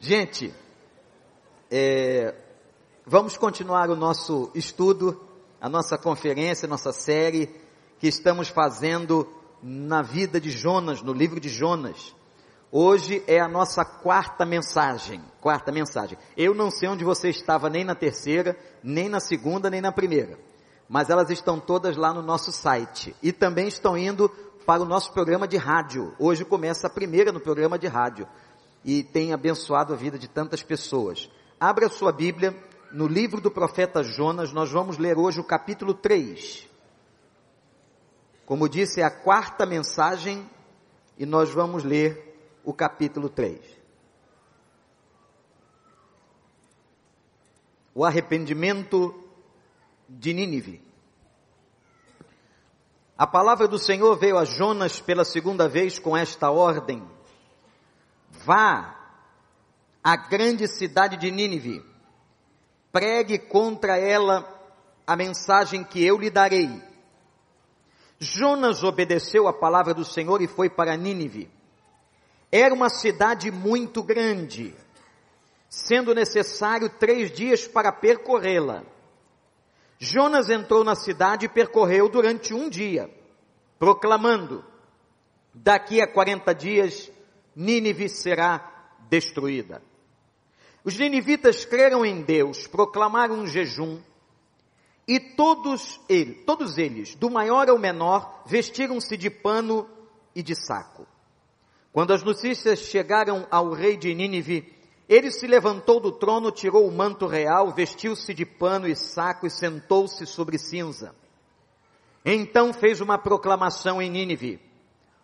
[0.00, 0.54] Gente,
[1.68, 2.32] é,
[3.04, 5.20] vamos continuar o nosso estudo,
[5.60, 7.50] a nossa conferência, a nossa série
[7.98, 9.26] que estamos fazendo
[9.60, 12.14] na vida de Jonas, no livro de Jonas.
[12.70, 15.20] Hoje é a nossa quarta mensagem.
[15.40, 16.16] Quarta mensagem.
[16.36, 20.38] Eu não sei onde você estava nem na terceira, nem na segunda, nem na primeira.
[20.88, 23.16] Mas elas estão todas lá no nosso site.
[23.20, 24.28] E também estão indo
[24.64, 26.14] para o nosso programa de rádio.
[26.20, 28.28] Hoje começa a primeira no programa de rádio
[28.84, 31.30] e tem abençoado a vida de tantas pessoas.
[31.58, 32.54] Abra sua Bíblia
[32.92, 36.66] no livro do profeta Jonas, nós vamos ler hoje o capítulo 3.
[38.46, 40.48] Como disse, é a quarta mensagem
[41.18, 43.60] e nós vamos ler o capítulo 3.
[47.94, 49.14] O arrependimento
[50.08, 50.80] de Nínive.
[53.18, 57.02] A palavra do Senhor veio a Jonas pela segunda vez com esta ordem:
[58.48, 58.96] Vá
[60.02, 61.84] à grande cidade de Nínive,
[62.90, 64.42] pregue contra ela
[65.06, 66.82] a mensagem que eu lhe darei.
[68.18, 71.50] Jonas obedeceu a palavra do Senhor e foi para Nínive.
[72.50, 74.74] Era uma cidade muito grande,
[75.68, 78.82] sendo necessário três dias para percorrê-la.
[79.98, 83.10] Jonas entrou na cidade e percorreu durante um dia,
[83.78, 84.64] proclamando:
[85.52, 87.12] daqui a quarenta dias
[87.58, 88.70] Nínive será
[89.10, 89.82] destruída.
[90.84, 93.98] Os ninivitas creram em Deus, proclamaram um jejum,
[95.08, 95.98] e todos
[96.46, 99.90] todos eles, do maior ao menor, vestiram-se de pano
[100.36, 101.04] e de saco.
[101.92, 104.72] Quando as notícias chegaram ao rei de Nínive,
[105.08, 109.50] ele se levantou do trono, tirou o manto real, vestiu-se de pano e saco e
[109.50, 111.12] sentou-se sobre cinza.
[112.24, 114.67] Então fez uma proclamação em Nínive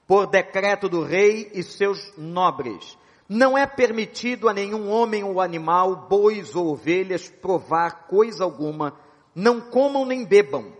[0.06, 2.96] por decreto do rei e seus nobres.
[3.28, 8.98] Não é permitido a nenhum homem ou animal, bois ou ovelhas, provar coisa alguma.
[9.34, 10.72] Não comam nem bebam.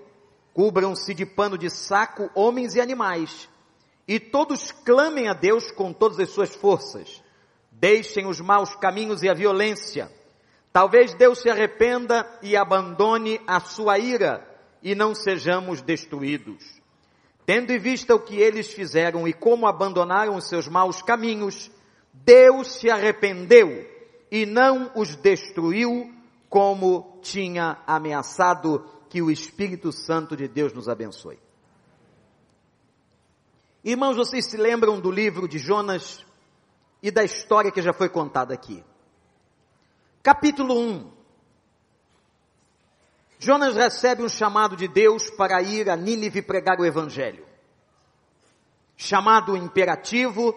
[0.53, 3.49] Cubram-se de pano de saco homens e animais.
[4.07, 7.23] E todos clamem a Deus com todas as suas forças.
[7.73, 10.13] Deixem os maus caminhos e a violência.
[10.73, 14.47] Talvez Deus se arrependa e abandone a sua ira
[14.83, 16.74] e não sejamos destruídos.
[17.47, 21.71] Tendo em vista o que eles fizeram e como abandonaram os seus maus caminhos,
[22.13, 23.87] Deus se arrependeu
[24.31, 26.13] e não os destruiu
[26.49, 31.39] como tinha ameaçado que o Espírito Santo de Deus nos abençoe.
[33.85, 36.25] Irmãos, vocês se lembram do livro de Jonas
[37.03, 38.83] e da história que já foi contada aqui?
[40.23, 41.24] Capítulo 1.
[43.45, 47.45] Jonas recebe um chamado de Deus para ir a Nínive pregar o Evangelho.
[48.97, 50.55] Chamado imperativo,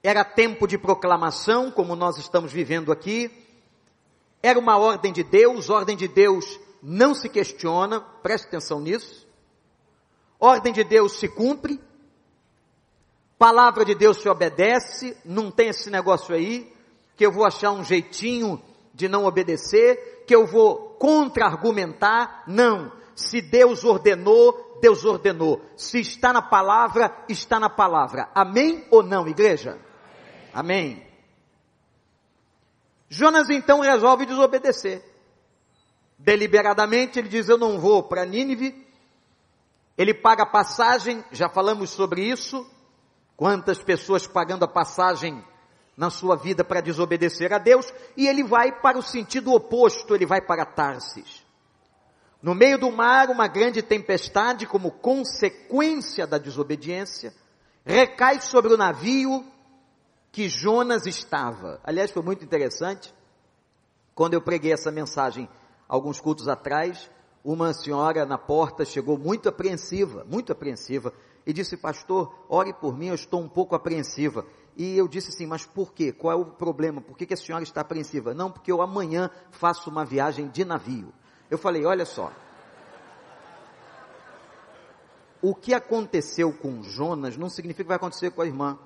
[0.00, 3.28] era tempo de proclamação, como nós estamos vivendo aqui.
[4.40, 9.26] Era uma ordem de Deus, ordem de Deus não se questiona, preste atenção nisso.
[10.38, 11.80] Ordem de Deus se cumpre.
[13.36, 16.72] Palavra de Deus se obedece, não tem esse negócio aí,
[17.16, 18.62] que eu vou achar um jeitinho
[18.94, 22.92] de não obedecer, que eu vou contra-argumentar, não.
[23.14, 25.60] Se Deus ordenou, Deus ordenou.
[25.76, 28.30] Se está na palavra, está na palavra.
[28.34, 29.78] Amém ou não, igreja?
[30.52, 30.92] Amém.
[30.92, 31.08] Amém.
[33.08, 35.02] Jonas então resolve desobedecer.
[36.18, 38.86] Deliberadamente ele diz: Eu não vou para Nínive.
[39.96, 42.68] Ele paga a passagem, já falamos sobre isso.
[43.36, 45.42] Quantas pessoas pagando a passagem
[45.98, 50.24] na sua vida para desobedecer a Deus, e ele vai para o sentido oposto, ele
[50.24, 51.44] vai para Tarsis.
[52.40, 57.34] No meio do mar, uma grande tempestade, como consequência da desobediência,
[57.84, 59.44] recai sobre o navio
[60.30, 61.80] que Jonas estava.
[61.82, 63.12] Aliás, foi muito interessante.
[64.14, 65.48] Quando eu preguei essa mensagem
[65.88, 67.10] alguns cultos atrás,
[67.42, 71.12] uma senhora na porta chegou muito apreensiva, muito apreensiva,
[71.44, 74.46] e disse: Pastor, ore por mim, eu estou um pouco apreensiva.
[74.78, 76.12] E eu disse assim, mas por quê?
[76.12, 77.00] Qual é o problema?
[77.00, 78.32] Por que, que a senhora está apreensiva?
[78.32, 81.12] Não, porque eu amanhã faço uma viagem de navio.
[81.50, 82.32] Eu falei, olha só.
[85.42, 88.78] O que aconteceu com Jonas não significa que vai acontecer com a irmã.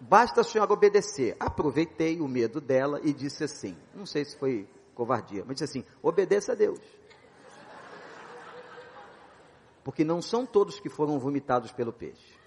[0.00, 1.36] Basta a senhora obedecer.
[1.38, 5.84] Aproveitei o medo dela e disse assim, não sei se foi covardia, mas disse assim,
[6.02, 6.80] obedeça a Deus.
[9.84, 12.41] Porque não são todos que foram vomitados pelo peixe.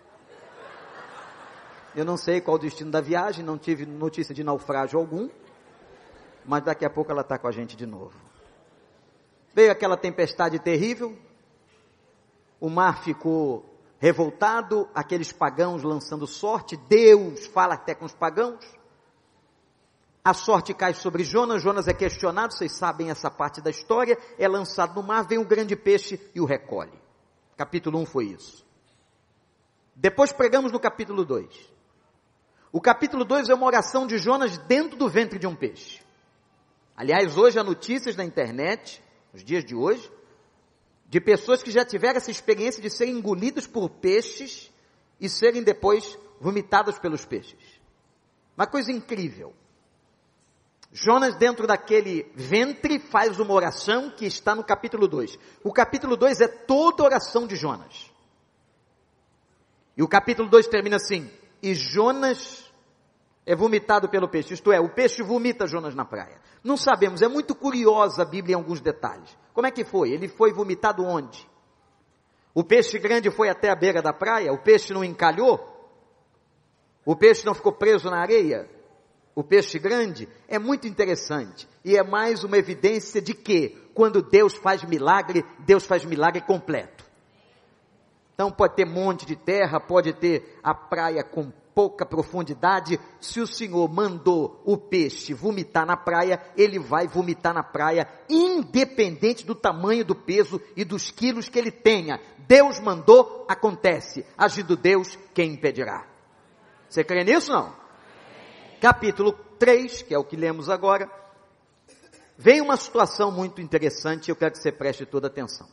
[1.95, 5.29] Eu não sei qual o destino da viagem, não tive notícia de naufrágio algum,
[6.45, 8.13] mas daqui a pouco ela está com a gente de novo.
[9.53, 11.17] Veio aquela tempestade terrível,
[12.59, 13.63] o mar ficou
[13.97, 18.65] revoltado, aqueles pagãos lançando sorte, Deus fala até com os pagãos,
[20.21, 24.47] a sorte cai sobre Jonas, Jonas é questionado, vocês sabem essa parte da história, é
[24.47, 26.99] lançado no mar, vem um grande peixe e o recolhe.
[27.55, 28.65] Capítulo 1 foi isso.
[29.95, 31.74] Depois pregamos no capítulo 2.
[32.75, 36.01] O capítulo 2 é uma oração de Jonas dentro do ventre de um peixe.
[36.93, 39.01] Aliás, hoje há notícias na internet,
[39.31, 40.11] nos dias de hoje,
[41.07, 44.69] de pessoas que já tiveram essa experiência de serem engolidos por peixes
[45.21, 47.79] e serem depois vomitados pelos peixes.
[48.57, 49.53] Uma coisa incrível.
[50.91, 55.39] Jonas, dentro daquele ventre, faz uma oração que está no capítulo 2.
[55.63, 58.11] O capítulo 2 é toda a oração de Jonas.
[59.95, 61.31] E o capítulo 2 termina assim:
[61.63, 62.64] E Jonas
[63.45, 66.39] é vomitado pelo peixe, isto é, o peixe vomita Jonas na praia.
[66.63, 69.37] Não sabemos, é muito curiosa a Bíblia em alguns detalhes.
[69.53, 70.11] Como é que foi?
[70.11, 71.47] Ele foi vomitado onde?
[72.53, 74.51] O peixe grande foi até a beira da praia?
[74.51, 75.73] O peixe não encalhou?
[77.05, 78.69] O peixe não ficou preso na areia?
[79.35, 81.67] o peixe grande, é muito interessante.
[81.83, 87.03] E é mais uma evidência de que, quando Deus faz milagre, Deus faz milagre completo.
[88.33, 92.99] Então pode ter monte de terra, pode ter a praia com pouca profundidade.
[93.19, 99.45] Se o Senhor mandou o peixe vomitar na praia, ele vai vomitar na praia, independente
[99.45, 102.19] do tamanho do peso e dos quilos que ele tenha.
[102.47, 104.25] Deus mandou, acontece.
[104.37, 106.07] Agindo Deus, quem impedirá?
[106.89, 107.85] Você crê nisso não?
[108.85, 111.09] capítulo 3, que é o que lemos agora,
[112.37, 115.67] vem uma situação muito interessante eu quero que você preste toda atenção.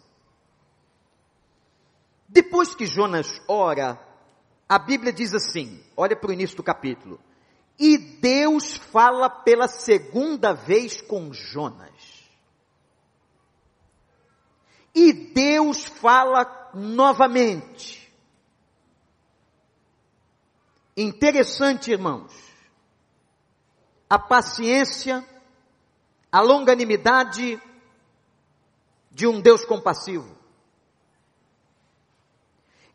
[2.26, 4.00] Depois que Jonas ora,
[4.74, 7.20] a Bíblia diz assim: olha para o início do capítulo.
[7.78, 12.22] E Deus fala pela segunda vez com Jonas.
[14.94, 18.00] E Deus fala novamente.
[20.96, 22.52] Interessante, irmãos
[24.12, 25.26] a paciência,
[26.30, 27.58] a longanimidade
[29.10, 30.36] de um Deus compassivo.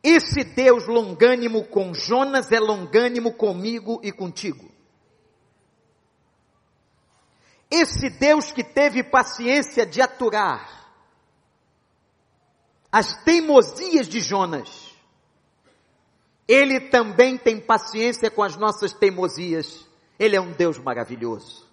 [0.09, 4.71] Esse Deus longânimo com Jonas é longânimo comigo e contigo.
[7.69, 10.87] Esse Deus que teve paciência de aturar
[12.89, 14.95] as teimosias de Jonas,
[16.47, 19.85] ele também tem paciência com as nossas teimosias
[20.17, 21.67] ele é um Deus maravilhoso.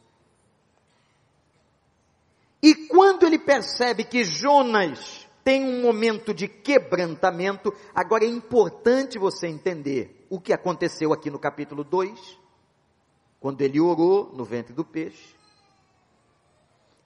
[2.60, 9.46] E quando ele percebe que Jonas tem um momento de quebrantamento, agora é importante você
[9.46, 12.38] entender o que aconteceu aqui no capítulo 2,
[13.38, 15.35] quando ele orou no ventre do peixe.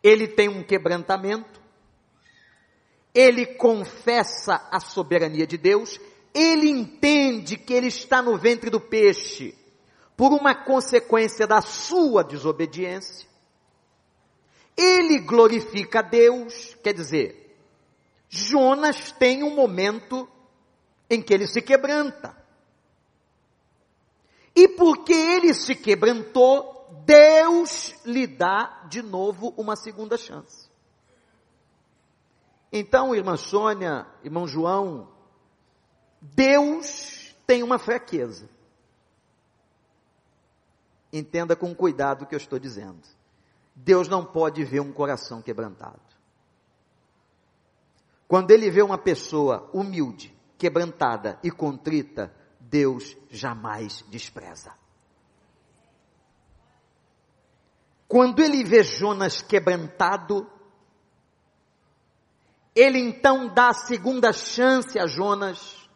[0.00, 1.60] Ele tem um quebrantamento,
[3.12, 6.00] ele confessa a soberania de Deus,
[6.32, 9.52] ele entende que ele está no ventre do peixe,
[10.16, 13.26] por uma consequência da sua desobediência.
[14.76, 17.47] Ele glorifica a Deus, quer dizer,
[18.28, 20.28] Jonas tem um momento
[21.08, 22.36] em que ele se quebranta.
[24.54, 30.68] E porque ele se quebrantou, Deus lhe dá de novo uma segunda chance.
[32.72, 35.08] Então, irmã Sônia, irmão João,
[36.20, 38.48] Deus tem uma fraqueza.
[41.10, 43.00] Entenda com cuidado o que eu estou dizendo.
[43.74, 46.07] Deus não pode ver um coração quebrantado.
[48.28, 52.30] Quando ele vê uma pessoa humilde, quebrantada e contrita,
[52.60, 54.70] Deus jamais despreza.
[58.06, 60.46] Quando ele vê Jonas quebrantado,
[62.74, 65.88] ele então dá a segunda chance a Jonas.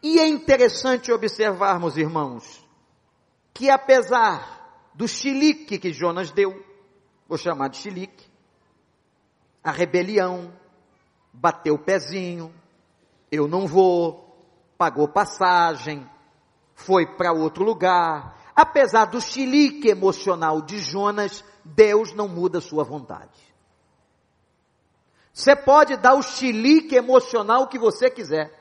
[0.00, 2.64] E é interessante observarmos, irmãos,
[3.52, 6.64] que apesar do chilique que Jonas deu,
[7.26, 8.33] vou chamar de chilique,
[9.64, 10.52] a rebelião,
[11.32, 12.54] bateu o pezinho,
[13.32, 16.06] eu não vou, pagou passagem,
[16.74, 18.36] foi para outro lugar.
[18.54, 23.54] Apesar do chilique emocional de Jonas, Deus não muda sua vontade.
[25.32, 28.52] Você pode dar o chilique emocional que você quiser.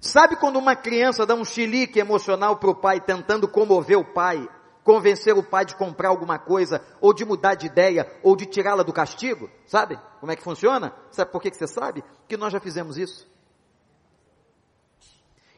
[0.00, 4.48] Sabe quando uma criança dá um chilique emocional para o pai, tentando comover o pai,
[4.84, 8.82] convencer o pai de comprar alguma coisa, ou de mudar de ideia, ou de tirá-la
[8.82, 9.50] do castigo?
[9.66, 10.94] Sabe como é que funciona?
[11.10, 12.04] Sabe por que, que você sabe?
[12.28, 13.26] Que nós já fizemos isso.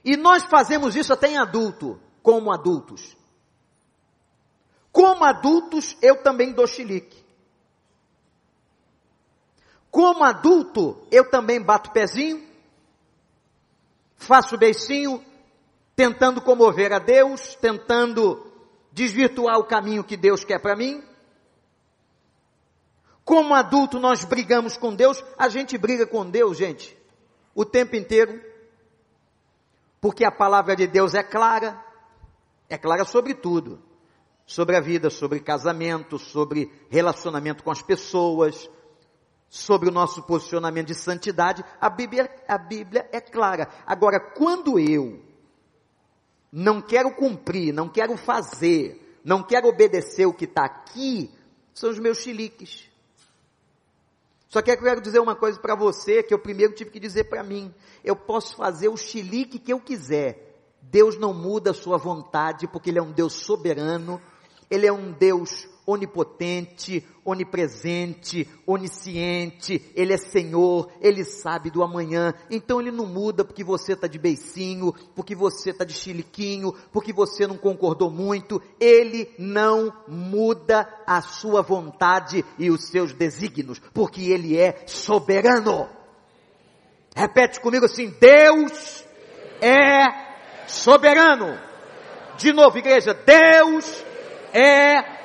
[0.05, 3.17] E nós fazemos isso até em adulto, como adultos.
[4.93, 7.27] Como adultos, eu também dou chilique.
[9.91, 12.47] Como adulto, eu também bato pezinho,
[14.17, 15.25] faço beicinho,
[15.97, 18.47] tentando comover a Deus, tentando
[18.97, 21.05] desvirtuar o caminho que Deus quer para mim.
[23.27, 26.97] Como adulto nós brigamos com Deus, a gente briga com Deus, gente,
[27.55, 28.43] o tempo inteiro,
[30.01, 31.79] porque a palavra de Deus é clara,
[32.71, 33.83] é clara sobre tudo,
[34.47, 38.71] sobre a vida, sobre casamento, sobre relacionamento com as pessoas,
[39.47, 43.69] sobre o nosso posicionamento de santidade, a Bíblia, a Bíblia é clara.
[43.85, 45.26] Agora, quando eu
[46.59, 51.31] não quero cumprir, não quero fazer, não quero obedecer o que está aqui,
[51.75, 52.89] são os meus chiliques.
[54.49, 57.25] Só que eu quero dizer uma coisa para você que eu primeiro tive que dizer
[57.25, 57.75] para mim.
[58.03, 60.59] Eu posso fazer o chilique que eu quiser.
[60.81, 64.19] Deus não muda a sua vontade porque Ele é um Deus soberano.
[64.71, 72.81] Ele é um Deus onipotente, onipresente, onisciente, Ele é Senhor, Ele sabe do amanhã, então
[72.81, 77.47] Ele não muda porque você está de beicinho, porque você está de chiliquinho, porque você
[77.47, 84.59] não concordou muito, Ele não muda a sua vontade e os seus desígnios, porque Ele
[84.59, 85.89] é soberano.
[87.15, 89.05] Repete comigo assim, Deus
[89.63, 90.05] é
[90.67, 91.59] soberano.
[92.37, 94.05] De novo, igreja, Deus
[94.53, 95.16] é soberano.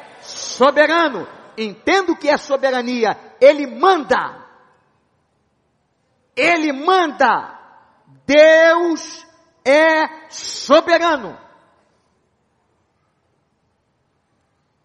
[1.57, 3.17] Entendo que é soberania.
[3.39, 4.47] Ele manda.
[6.35, 7.59] Ele manda.
[8.25, 9.25] Deus
[9.65, 11.37] é soberano.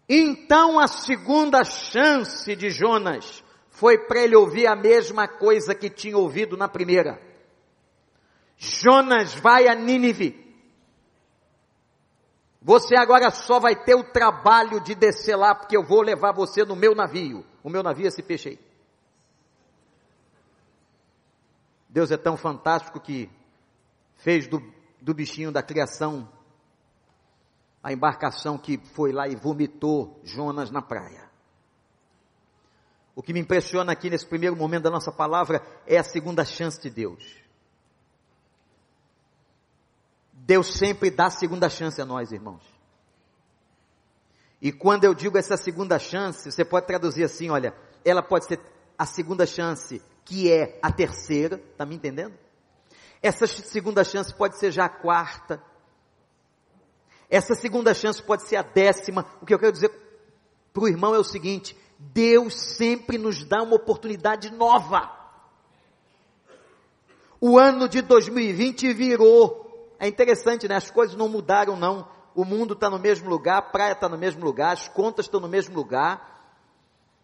[0.09, 6.17] Então a segunda chance de Jonas foi para ele ouvir a mesma coisa que tinha
[6.17, 7.21] ouvido na primeira.
[8.57, 10.46] Jonas vai a Nínive.
[12.61, 16.65] Você agora só vai ter o trabalho de descer lá, porque eu vou levar você
[16.65, 17.45] no meu navio.
[17.63, 18.59] O meu navio é esse peixe aí.
[21.89, 23.29] Deus é tão fantástico que
[24.15, 24.61] fez do,
[25.01, 26.29] do bichinho da criação
[27.81, 31.29] a embarcação que foi lá e vomitou Jonas na praia.
[33.15, 36.79] O que me impressiona aqui nesse primeiro momento da nossa palavra é a segunda chance
[36.81, 37.23] de Deus.
[40.47, 42.63] Deus sempre dá segunda chance a nós, irmãos.
[44.61, 47.75] E quando eu digo essa segunda chance, você pode traduzir assim, olha,
[48.05, 48.57] ela pode ser
[48.97, 52.33] a segunda chance, que é a terceira, tá me entendendo?
[53.21, 55.61] Essa segunda chance pode ser já a quarta.
[57.29, 59.25] Essa segunda chance pode ser a décima.
[59.41, 59.91] O que eu quero dizer
[60.71, 65.11] para o irmão é o seguinte: Deus sempre nos dá uma oportunidade nova.
[67.41, 69.66] O ano de 2020 virou
[69.99, 70.75] é interessante, né?
[70.75, 72.07] As coisas não mudaram, não.
[72.35, 75.39] O mundo está no mesmo lugar, a praia está no mesmo lugar, as contas estão
[75.39, 76.35] no mesmo lugar.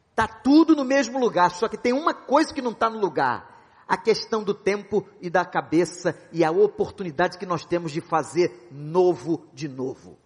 [0.10, 3.51] Está tudo no mesmo lugar, só que tem uma coisa que não está no lugar.
[3.88, 8.68] A questão do tempo e da cabeça e a oportunidade que nós temos de fazer
[8.72, 10.18] novo de novo.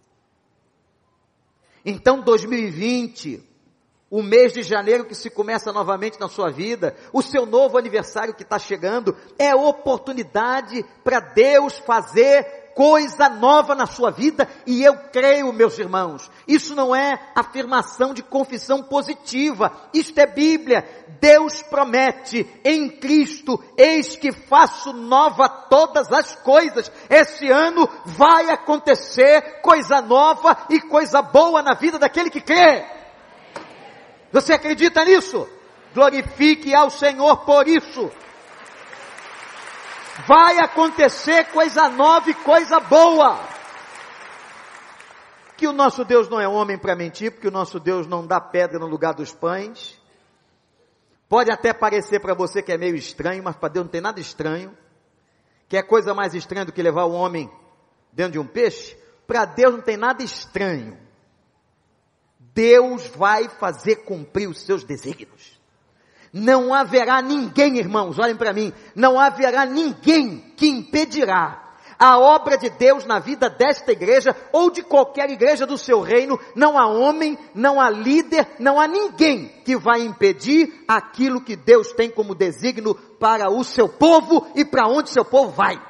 [1.84, 3.47] Então 2020,
[4.10, 8.34] o mês de janeiro que se começa novamente na sua vida, o seu novo aniversário
[8.34, 14.96] que está chegando, é oportunidade para Deus fazer coisa nova na sua vida e eu
[15.12, 20.88] creio, meus irmãos, isso não é afirmação de confissão positiva, isto é Bíblia.
[21.20, 26.90] Deus promete em Cristo, eis que faço nova todas as coisas.
[27.10, 32.97] Esse ano vai acontecer coisa nova e coisa boa na vida daquele que crê.
[34.32, 35.48] Você acredita nisso?
[35.94, 38.10] Glorifique ao Senhor por isso.
[40.26, 43.38] Vai acontecer coisa nova e coisa boa.
[45.56, 48.40] Que o nosso Deus não é homem para mentir, porque o nosso Deus não dá
[48.40, 50.00] pedra no lugar dos pães.
[51.28, 54.20] Pode até parecer para você que é meio estranho, mas para Deus não tem nada
[54.20, 54.76] estranho.
[55.68, 57.50] Que é coisa mais estranha do que levar o homem
[58.12, 58.96] dentro de um peixe?
[59.26, 61.07] Para Deus não tem nada estranho.
[62.58, 65.56] Deus vai fazer cumprir os seus desígnios.
[66.32, 72.68] Não haverá ninguém, irmãos, olhem para mim, não haverá ninguém que impedirá a obra de
[72.70, 76.36] Deus na vida desta igreja ou de qualquer igreja do seu reino.
[76.56, 81.92] Não há homem, não há líder, não há ninguém que vai impedir aquilo que Deus
[81.92, 85.80] tem como desígnio para o seu povo e para onde seu povo vai.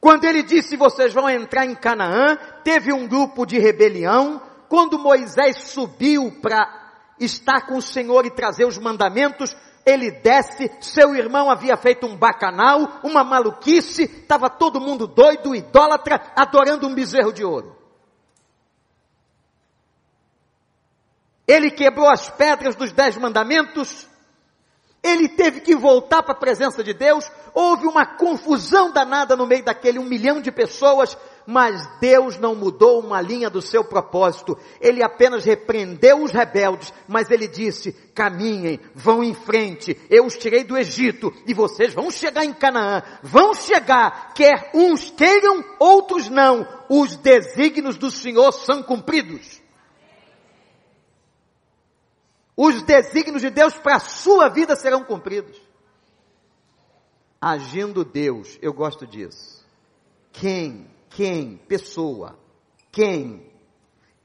[0.00, 4.40] Quando ele disse vocês vão entrar em Canaã, teve um grupo de rebelião.
[4.68, 11.14] Quando Moisés subiu para estar com o Senhor e trazer os mandamentos, ele desce, seu
[11.14, 17.32] irmão havia feito um bacanal, uma maluquice, estava todo mundo doido, idólatra, adorando um bezerro
[17.32, 17.74] de ouro.
[21.46, 24.06] Ele quebrou as pedras dos dez mandamentos,
[25.02, 27.24] Ele teve que voltar para a presença de Deus,
[27.58, 33.00] houve uma confusão danada no meio daquele um milhão de pessoas, mas Deus não mudou
[33.00, 34.56] uma linha do seu propósito.
[34.80, 40.00] Ele apenas repreendeu os rebeldes, mas ele disse: caminhem, vão em frente.
[40.08, 43.02] Eu os tirei do Egito e vocês vão chegar em Canaã.
[43.24, 46.64] Vão chegar, quer uns queiram, outros não.
[46.88, 49.60] Os desígnios do Senhor são cumpridos
[52.60, 55.67] os desígnios de Deus para a sua vida serão cumpridos.
[57.40, 59.64] Agindo Deus, eu gosto disso.
[60.32, 62.38] Quem, quem, pessoa,
[62.90, 63.50] quem,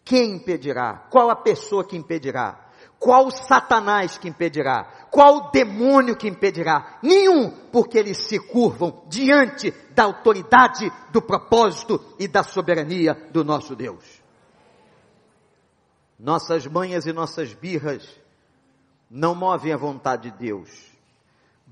[0.04, 1.08] quem impedirá?
[1.10, 2.64] Qual a pessoa que impedirá?
[2.98, 5.08] Qual Satanás que impedirá?
[5.12, 7.00] Qual demônio que impedirá?
[7.04, 13.76] Nenhum, porque eles se curvam diante da autoridade, do propósito e da soberania do nosso
[13.76, 14.24] Deus.
[16.18, 18.08] Nossas manhas e nossas birras
[19.10, 20.93] não movem a vontade de Deus.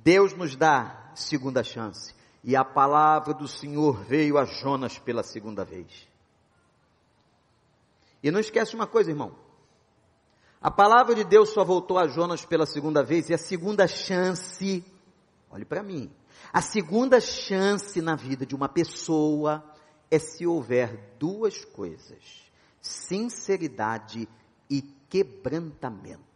[0.04, 2.14] Deus nos dá segunda chance.
[2.44, 6.08] E a palavra do Senhor veio a Jonas pela segunda vez.
[8.24, 9.36] E não esquece uma coisa, irmão.
[10.60, 14.84] A palavra de Deus só voltou a Jonas pela segunda vez e a segunda chance,
[15.50, 16.12] olhe para mim,
[16.54, 19.64] a segunda chance na vida de uma pessoa
[20.10, 24.30] é se houver duas coisas: sinceridade
[24.70, 26.31] e quebrantamento.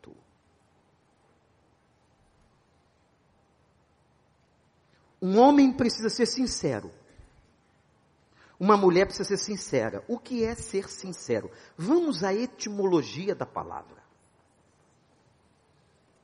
[5.26, 6.92] Um homem precisa ser sincero.
[8.60, 10.06] Uma mulher precisa ser sincera.
[10.08, 11.50] O que é ser sincero?
[11.76, 14.04] Vamos à etimologia da palavra.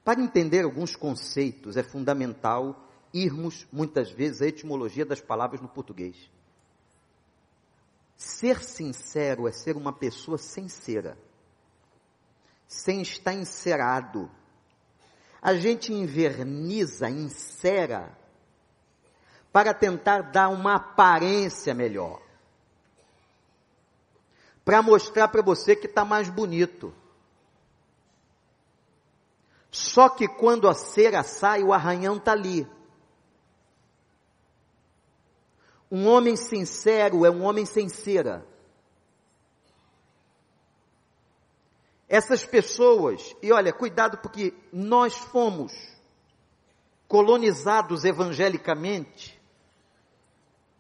[0.03, 6.29] Para entender alguns conceitos, é fundamental irmos, muitas vezes, à etimologia das palavras no português.
[8.15, 11.17] Ser sincero é ser uma pessoa sincera,
[12.67, 14.29] sem estar encerado.
[15.41, 18.21] A gente inverniza, encera
[19.51, 22.22] para tentar dar uma aparência melhor.
[24.63, 26.93] Para mostrar para você que está mais bonito.
[29.69, 32.67] Só que quando a cera sai, o arranhão está ali.
[35.89, 38.45] Um homem sincero é um homem sem cera.
[42.08, 45.73] Essas pessoas, e olha, cuidado porque nós fomos
[47.08, 49.40] colonizados evangelicamente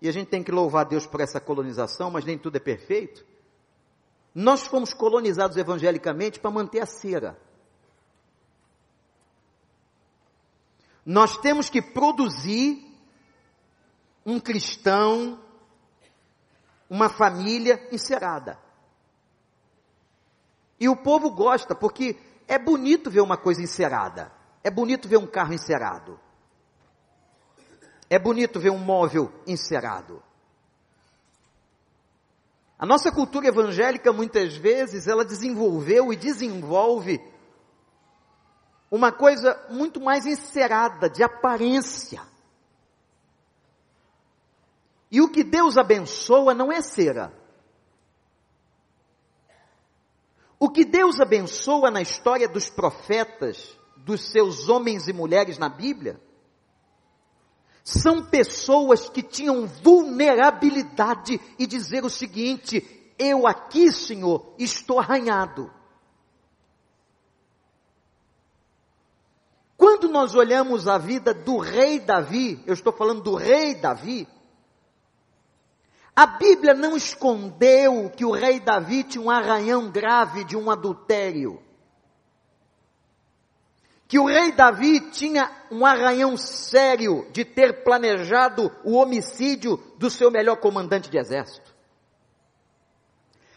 [0.01, 3.23] e a gente tem que louvar Deus por essa colonização, mas nem tudo é perfeito.
[4.33, 7.39] Nós fomos colonizados evangelicamente para manter a cera.
[11.05, 12.83] Nós temos que produzir
[14.25, 15.39] um cristão,
[16.89, 18.57] uma família encerada.
[20.79, 24.31] E o povo gosta, porque é bonito ver uma coisa encerada.
[24.63, 26.19] É bonito ver um carro encerado.
[28.11, 30.21] É bonito ver um móvel encerado.
[32.77, 37.21] A nossa cultura evangélica, muitas vezes, ela desenvolveu e desenvolve
[38.91, 42.21] uma coisa muito mais encerada, de aparência.
[45.09, 47.31] E o que Deus abençoa não é cera.
[50.59, 56.19] O que Deus abençoa na história dos profetas, dos seus homens e mulheres na Bíblia,
[57.83, 65.71] são pessoas que tinham vulnerabilidade e dizer o seguinte: eu aqui, Senhor, estou arranhado.
[69.77, 74.27] Quando nós olhamos a vida do rei Davi, eu estou falando do rei Davi,
[76.15, 81.59] a Bíblia não escondeu que o rei Davi tinha um arranhão grave de um adultério
[84.11, 90.29] que o rei Davi tinha um arranhão sério de ter planejado o homicídio do seu
[90.29, 91.73] melhor comandante de exército.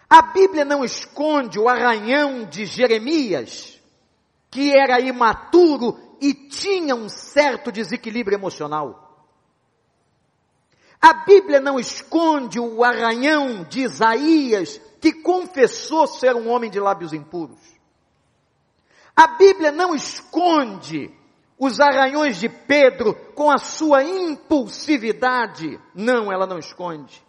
[0.08, 3.82] A Bíblia não esconde o arranhão de Jeremias,
[4.48, 9.26] que era imaturo e tinha um certo desequilíbrio emocional.
[11.02, 17.12] A Bíblia não esconde o arranhão de Isaías, que confessou ser um homem de lábios
[17.12, 17.73] impuros.
[19.16, 21.14] A Bíblia não esconde
[21.58, 25.78] os arranhões de Pedro com a sua impulsividade.
[25.94, 27.22] Não, ela não esconde.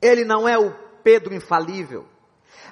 [0.00, 2.06] Ele não é o Pedro infalível.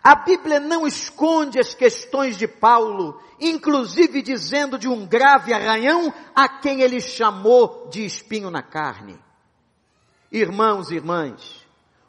[0.03, 6.49] A Bíblia não esconde as questões de Paulo, inclusive dizendo de um grave arranhão a
[6.49, 9.19] quem ele chamou de espinho na carne.
[10.31, 11.62] Irmãos e irmãs,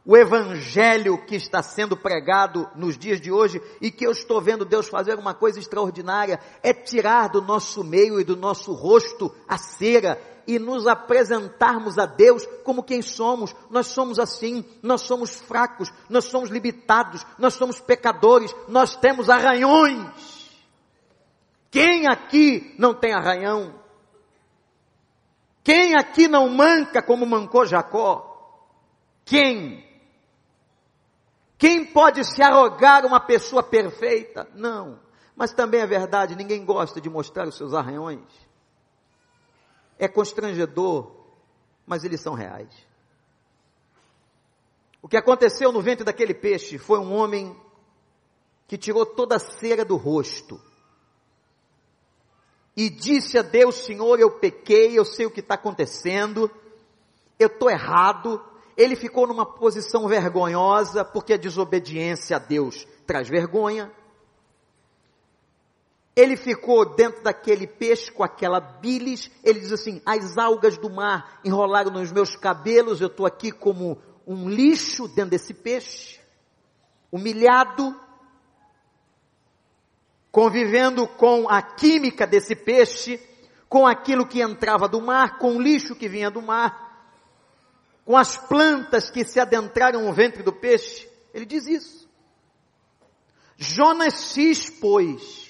[0.06, 4.66] o evangelho que está sendo pregado nos dias de hoje e que eu estou vendo
[4.66, 9.58] Deus fazer uma coisa extraordinária, é tirar do nosso meio e do nosso rosto a
[9.58, 13.56] cera e nos apresentarmos a Deus como quem somos.
[13.70, 20.52] Nós somos assim, nós somos fracos, nós somos limitados, nós somos pecadores, nós temos arranhões.
[21.72, 23.74] Quem aqui não tem arranhão?
[25.64, 28.30] Quem aqui não manca como mancou Jacó?
[29.24, 29.93] Quem?
[31.58, 34.50] Quem pode se arrogar uma pessoa perfeita?
[34.54, 35.00] Não.
[35.36, 38.28] Mas também é verdade, ninguém gosta de mostrar os seus arranhões.
[39.98, 41.12] É constrangedor,
[41.86, 42.74] mas eles são reais.
[45.02, 47.56] O que aconteceu no ventre daquele peixe foi um homem
[48.68, 50.60] que tirou toda a cera do rosto
[52.76, 56.50] e disse a Deus: Senhor, eu pequei, eu sei o que está acontecendo,
[57.40, 58.44] eu estou errado.
[58.76, 63.92] Ele ficou numa posição vergonhosa, porque a desobediência a Deus traz vergonha.
[66.16, 69.32] Ele ficou dentro daquele peixe com aquela bilis.
[69.44, 73.98] Ele diz assim: as algas do mar enrolaram nos meus cabelos, eu estou aqui como
[74.26, 76.20] um lixo dentro desse peixe,
[77.12, 77.96] humilhado,
[80.32, 83.20] convivendo com a química desse peixe,
[83.68, 86.83] com aquilo que entrava do mar, com o lixo que vinha do mar,
[88.06, 91.10] com as plantas que se adentraram no ventre do peixe.
[91.34, 92.10] Ele diz isso.
[93.58, 95.44] Jonas se expôs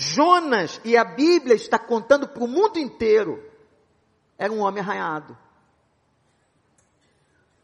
[0.00, 3.42] Jonas, e a Bíblia está contando para o mundo inteiro,
[4.38, 5.36] era um homem arranhado.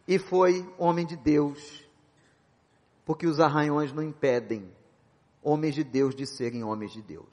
[0.08, 1.86] E foi homem de Deus,
[3.04, 4.68] porque os arranhões não impedem
[5.40, 7.28] homens de Deus de serem homens de Deus.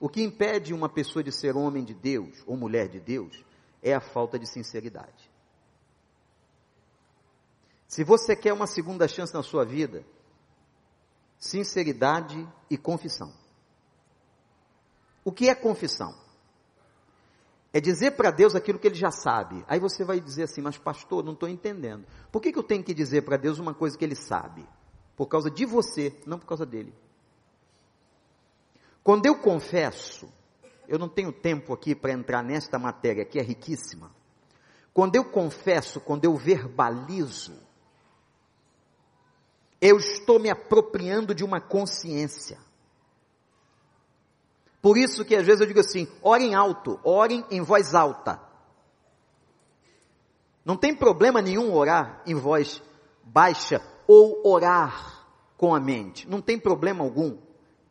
[0.00, 3.44] O que impede uma pessoa de ser homem de Deus ou mulher de Deus
[3.88, 5.30] é a falta de sinceridade.
[7.86, 10.04] Se você quer uma segunda chance na sua vida,
[11.38, 13.32] sinceridade e confissão.
[15.24, 16.14] O que é confissão?
[17.72, 19.64] É dizer para Deus aquilo que ele já sabe.
[19.68, 22.06] Aí você vai dizer assim, mas pastor, não estou entendendo.
[22.32, 24.66] Por que, que eu tenho que dizer para Deus uma coisa que ele sabe?
[25.16, 26.94] Por causa de você, não por causa dele.
[29.02, 30.32] Quando eu confesso,
[30.88, 34.10] eu não tenho tempo aqui para entrar nesta matéria que é riquíssima.
[34.94, 37.54] Quando eu confesso, quando eu verbalizo,
[39.80, 42.58] eu estou me apropriando de uma consciência.
[44.80, 48.40] Por isso que às vezes eu digo assim, orem alto, orem em voz alta.
[50.64, 52.82] Não tem problema nenhum orar em voz
[53.22, 56.28] baixa ou orar com a mente.
[56.28, 57.36] Não tem problema algum.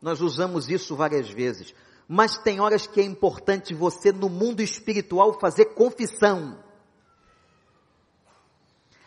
[0.00, 1.74] Nós usamos isso várias vezes.
[2.08, 6.58] Mas tem horas que é importante você no mundo espiritual fazer confissão.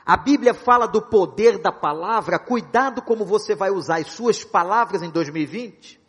[0.05, 5.01] A Bíblia fala do poder da palavra, cuidado como você vai usar as suas palavras
[5.01, 5.99] em 2020.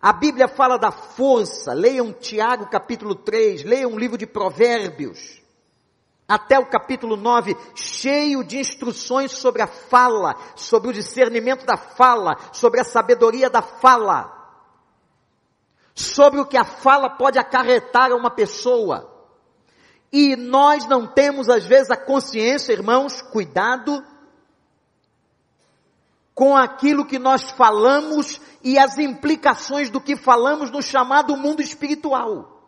[0.00, 5.42] A Bíblia fala da força, leiam Tiago capítulo 3, leiam o livro de Provérbios,
[6.26, 12.36] até o capítulo 9, cheio de instruções sobre a fala, sobre o discernimento da fala,
[12.52, 14.37] sobre a sabedoria da fala,
[16.00, 19.10] sobre o que a fala pode acarretar a uma pessoa.
[20.12, 24.04] E nós não temos às vezes a consciência, irmãos, cuidado
[26.34, 32.62] com aquilo que nós falamos e as implicações do que falamos no chamado mundo espiritual.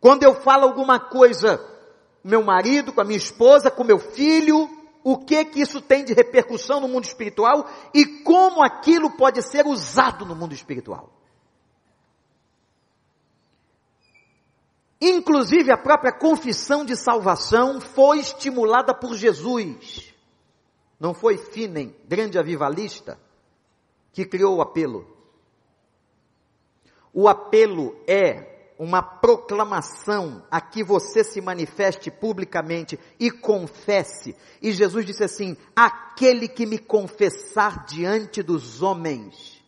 [0.00, 1.64] Quando eu falo alguma coisa
[2.24, 4.68] meu marido, com a minha esposa, com meu filho,
[5.04, 9.66] o que que isso tem de repercussão no mundo espiritual e como aquilo pode ser
[9.66, 11.10] usado no mundo espiritual.
[15.00, 20.14] Inclusive a própria confissão de salvação foi estimulada por Jesus.
[21.00, 23.18] Não foi Finem, grande avivalista,
[24.12, 25.04] que criou o apelo.
[27.12, 34.34] O apelo é uma proclamação a que você se manifeste publicamente e confesse.
[34.60, 39.62] E Jesus disse assim: aquele que me confessar diante dos homens,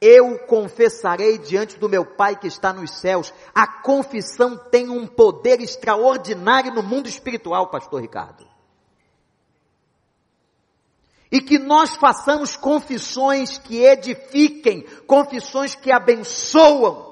[0.00, 3.32] eu confessarei diante do meu Pai que está nos céus.
[3.54, 8.46] A confissão tem um poder extraordinário no mundo espiritual, pastor Ricardo.
[11.30, 17.07] E que nós façamos confissões que edifiquem, confissões que abençoam,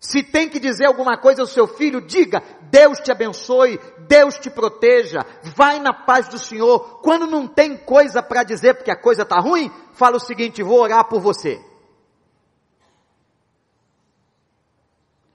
[0.00, 4.48] se tem que dizer alguma coisa ao seu filho, diga: Deus te abençoe, Deus te
[4.48, 7.02] proteja, vai na paz do Senhor.
[7.02, 10.80] Quando não tem coisa para dizer porque a coisa está ruim, fala o seguinte: vou
[10.80, 11.62] orar por você.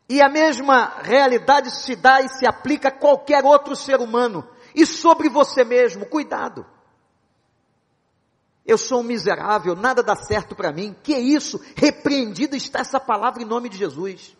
[0.09, 4.47] E a mesma realidade se dá e se aplica a qualquer outro ser humano.
[4.73, 6.65] E sobre você mesmo, cuidado.
[8.65, 10.95] Eu sou um miserável, nada dá certo para mim.
[11.03, 11.63] Que isso?
[11.75, 14.35] Repreendida está essa palavra em nome de Jesus.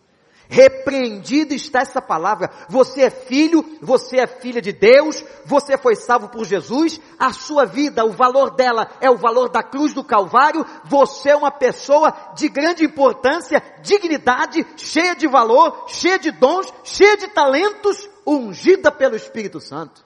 [0.48, 2.50] Repreendida está essa palavra.
[2.68, 7.64] Você é filho, você é filha de Deus, você foi salvo por Jesus, a sua
[7.64, 12.14] vida, o valor dela é o valor da cruz do Calvário, você é uma pessoa
[12.36, 19.16] de grande importância, dignidade, cheia de valor, cheia de dons, cheia de talentos, ungida pelo
[19.16, 20.02] Espírito Santo.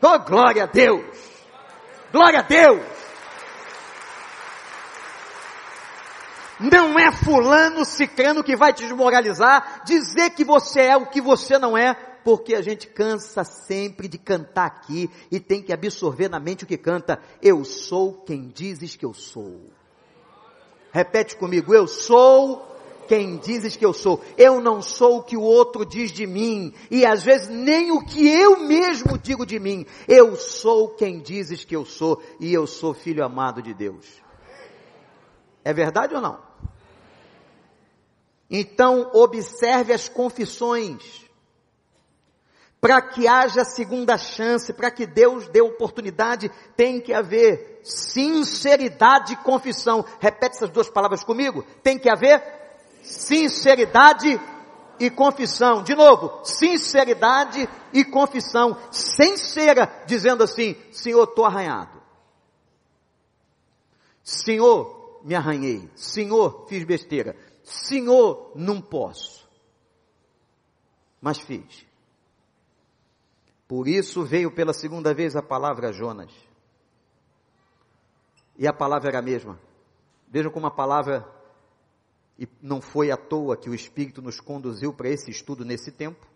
[0.00, 1.04] Oh, glória a Deus!
[2.10, 3.01] Glória a Deus!
[6.70, 11.58] Não é fulano ciclano que vai te desmoralizar, dizer que você é o que você
[11.58, 11.94] não é,
[12.24, 16.66] porque a gente cansa sempre de cantar aqui e tem que absorver na mente o
[16.66, 17.20] que canta.
[17.42, 19.60] Eu sou quem dizes que eu sou.
[20.92, 22.68] Repete comigo, eu sou
[23.08, 24.22] quem dizes que eu sou.
[24.38, 28.04] Eu não sou o que o outro diz de mim, e às vezes nem o
[28.04, 29.84] que eu mesmo digo de mim.
[30.06, 34.06] Eu sou quem dizes que eu sou, e eu sou filho amado de Deus.
[35.64, 36.51] É verdade ou não?
[38.54, 41.22] Então, observe as confissões.
[42.78, 49.36] Para que haja segunda chance, para que Deus dê oportunidade, tem que haver sinceridade e
[49.36, 50.04] confissão.
[50.20, 51.64] Repete essas duas palavras comigo.
[51.82, 52.42] Tem que haver
[53.02, 54.38] sinceridade
[55.00, 55.82] e confissão.
[55.82, 58.76] De novo, sinceridade e confissão.
[58.90, 62.02] Sem cera, dizendo assim, Senhor, estou arranhado.
[64.22, 65.88] Senhor, me arranhei.
[65.94, 67.34] Senhor, fiz besteira.
[67.62, 69.48] Senhor, não posso.
[71.20, 71.86] Mas fiz.
[73.68, 76.32] Por isso veio pela segunda vez a palavra Jonas.
[78.58, 79.58] E a palavra era a mesma.
[80.28, 81.26] Vejam como a palavra,
[82.38, 86.26] e não foi à toa que o Espírito nos conduziu para esse estudo nesse tempo.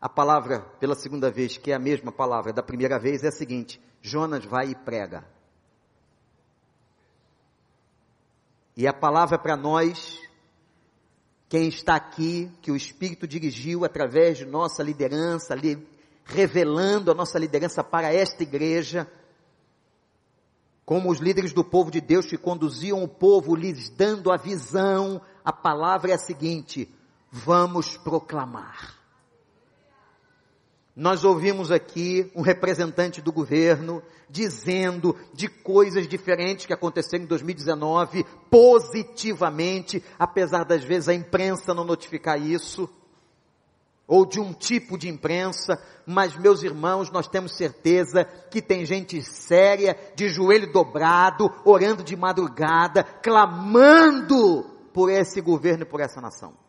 [0.00, 3.32] A palavra, pela segunda vez, que é a mesma palavra da primeira vez, é a
[3.32, 5.33] seguinte: Jonas vai e prega.
[8.76, 10.18] E a palavra para nós,
[11.48, 15.54] quem está aqui, que o Espírito dirigiu através de nossa liderança,
[16.24, 19.08] revelando a nossa liderança para esta igreja,
[20.84, 25.20] como os líderes do povo de Deus que conduziam o povo, lhes dando a visão,
[25.44, 26.92] a palavra é a seguinte:
[27.30, 29.03] vamos proclamar.
[30.96, 38.24] Nós ouvimos aqui um representante do governo dizendo de coisas diferentes que aconteceram em 2019,
[38.48, 42.88] positivamente, apesar das vezes a imprensa não notificar isso,
[44.06, 49.20] ou de um tipo de imprensa, mas meus irmãos, nós temos certeza que tem gente
[49.22, 56.63] séria, de joelho dobrado, orando de madrugada, clamando por esse governo e por essa nação.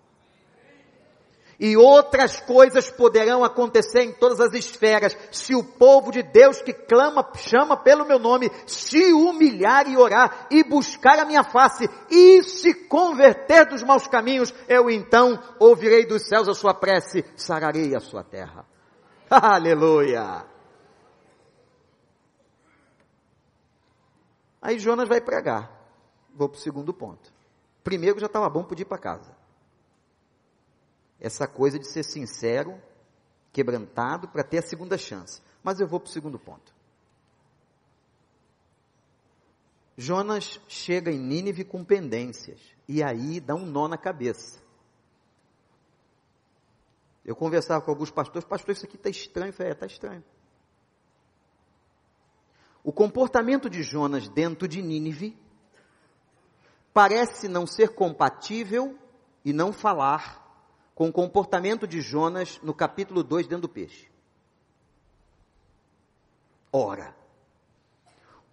[1.59, 6.73] E outras coisas poderão acontecer em todas as esferas, se o povo de Deus que
[6.73, 12.43] clama, chama pelo meu nome, se humilhar e orar, e buscar a minha face, e
[12.43, 17.99] se converter dos maus caminhos, eu então ouvirei dos céus a sua prece, sararei a
[17.99, 18.65] sua terra.
[19.29, 20.45] Aleluia!
[24.61, 25.71] Aí Jonas vai pregar.
[26.33, 27.31] Vou para o segundo ponto.
[27.83, 29.34] Primeiro já estava bom, podia ir para casa
[31.19, 32.81] essa coisa de ser sincero,
[33.51, 35.41] quebrantado, para ter a segunda chance.
[35.63, 36.73] Mas eu vou para o segundo ponto.
[39.97, 44.61] Jonas chega em Nínive com pendências, e aí dá um nó na cabeça.
[47.23, 49.49] Eu conversava com alguns pastores, pastor, isso aqui está estranho.
[49.49, 50.23] Eu falei, é, está estranho.
[52.83, 55.35] O comportamento de Jonas dentro de Nínive
[56.93, 58.95] parece não ser compatível
[59.43, 60.44] e não falar
[60.95, 64.09] com o comportamento de Jonas no capítulo 2 dentro do peixe.
[66.71, 67.15] Ora,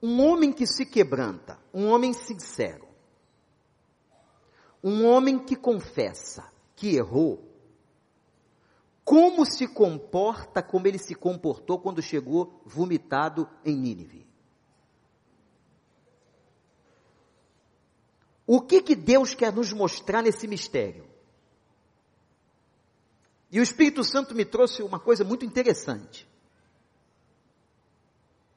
[0.02, 2.88] um homem que se quebranta, um homem sincero,
[4.82, 7.48] um homem que confessa que errou,
[9.04, 14.26] como se comporta como ele se comportou quando chegou vomitado em Nínive?
[18.44, 21.11] O que que Deus quer nos mostrar nesse mistério?
[23.52, 26.26] E o Espírito Santo me trouxe uma coisa muito interessante.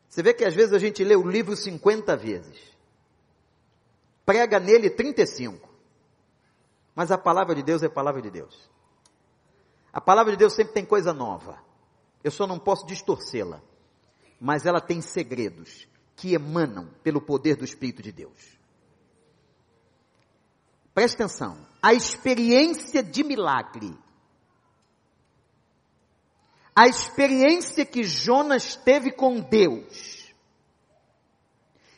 [0.07, 2.57] Você vê que às vezes a gente lê o livro 50 vezes,
[4.25, 5.69] prega nele 35,
[6.95, 8.69] mas a palavra de Deus é a palavra de Deus.
[9.91, 11.61] A palavra de Deus sempre tem coisa nova.
[12.23, 13.61] Eu só não posso distorcê-la,
[14.39, 18.57] mas ela tem segredos que emanam pelo poder do Espírito de Deus.
[20.93, 21.57] Preste atenção.
[21.81, 24.04] A experiência de milagre.
[26.75, 30.33] A experiência que Jonas teve com Deus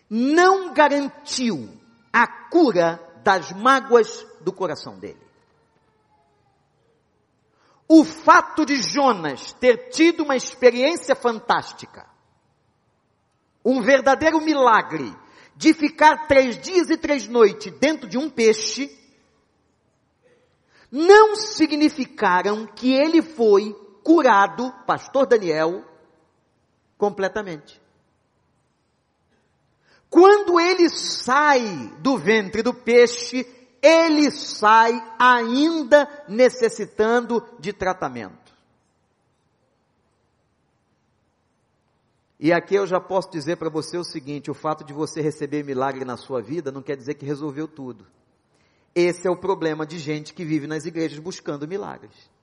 [0.07, 1.67] não garantiu
[2.13, 5.25] a cura das mágoas do coração dele.
[7.87, 12.05] O fato de Jonas ter tido uma experiência fantástica,
[13.65, 15.13] um verdadeiro milagre,
[15.55, 18.95] de ficar três dias e três noites dentro de um peixe,
[20.91, 23.75] não significaram que ele foi
[24.07, 25.83] curado, pastor Daniel,
[26.97, 27.81] completamente.
[30.09, 33.45] Quando ele sai do ventre do peixe,
[33.81, 38.55] ele sai ainda necessitando de tratamento.
[42.39, 45.65] E aqui eu já posso dizer para você o seguinte: o fato de você receber
[45.65, 48.07] milagre na sua vida não quer dizer que resolveu tudo.
[48.95, 52.36] Esse é o problema de gente que vive nas igrejas buscando milagres.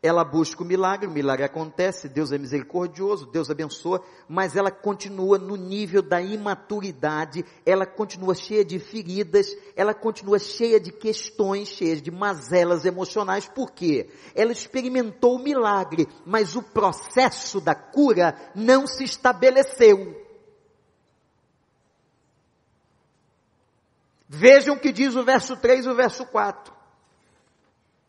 [0.00, 5.38] Ela busca o milagre, o milagre acontece, Deus é misericordioso, Deus abençoa, mas ela continua
[5.38, 11.96] no nível da imaturidade, ela continua cheia de feridas, ela continua cheia de questões, cheia
[11.96, 14.08] de mazelas emocionais, por quê?
[14.36, 20.16] Ela experimentou o milagre, mas o processo da cura não se estabeleceu.
[24.28, 26.72] Vejam o que diz o verso 3 e o verso 4.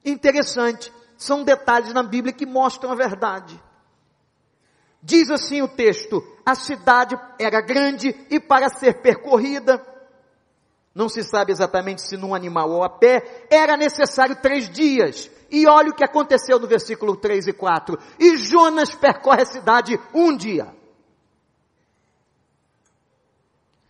[0.06, 3.62] Interessante são detalhes na Bíblia que mostram a verdade.
[5.04, 9.86] Diz assim o texto: a cidade era grande e para ser percorrida,
[10.96, 15.30] não se sabe exatamente se num animal ou a pé, era necessário três dias.
[15.52, 18.00] E olha o que aconteceu no versículo 3 e 4.
[18.18, 20.74] E Jonas percorre a cidade um dia.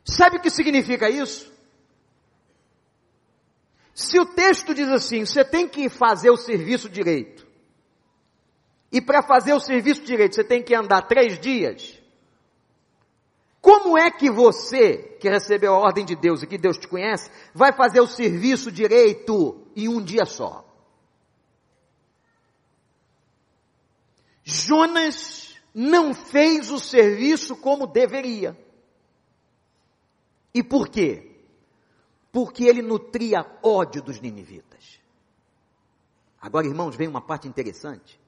[0.03, 1.51] Sabe o que significa isso?
[3.99, 7.45] Se o texto diz assim, você tem que fazer o serviço direito,
[8.89, 12.01] e para fazer o serviço direito você tem que andar três dias,
[13.59, 17.29] como é que você, que recebeu a ordem de Deus e que Deus te conhece,
[17.53, 20.65] vai fazer o serviço direito em um dia só?
[24.45, 28.57] Jonas não fez o serviço como deveria.
[30.53, 31.28] E por quê?
[32.31, 34.99] Porque ele nutria ódio dos ninivitas.
[36.41, 38.19] Agora, irmãos, vem uma parte interessante.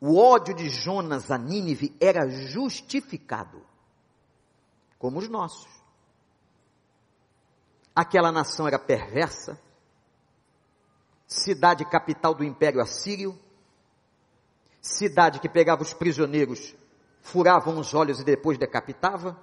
[0.00, 3.64] O ódio de Jonas a Nínive era justificado,
[4.98, 5.70] como os nossos.
[7.94, 9.60] Aquela nação era perversa,
[11.26, 13.38] cidade capital do Império Assírio,
[14.80, 16.74] cidade que pegava os prisioneiros,
[17.20, 19.36] furavam os olhos e depois decapitava,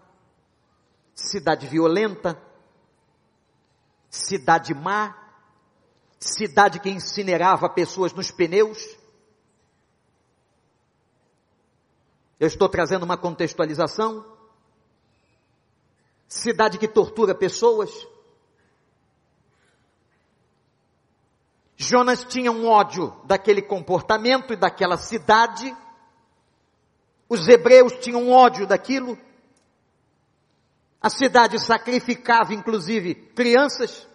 [1.14, 2.40] cidade violenta,
[4.14, 5.18] cidade má,
[6.20, 8.96] cidade que incinerava pessoas nos pneus.
[12.40, 14.24] Eu estou trazendo uma contextualização.
[16.28, 18.08] Cidade que tortura pessoas.
[21.76, 25.76] Jonas tinha um ódio daquele comportamento e daquela cidade.
[27.28, 29.18] Os hebreus tinham ódio daquilo.
[31.04, 34.08] A cidade sacrificava, inclusive, crianças.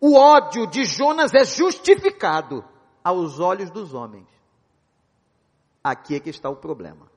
[0.00, 2.64] O ódio de Jonas é justificado
[3.02, 4.28] aos olhos dos homens.
[5.82, 7.10] Aqui é que está o problema.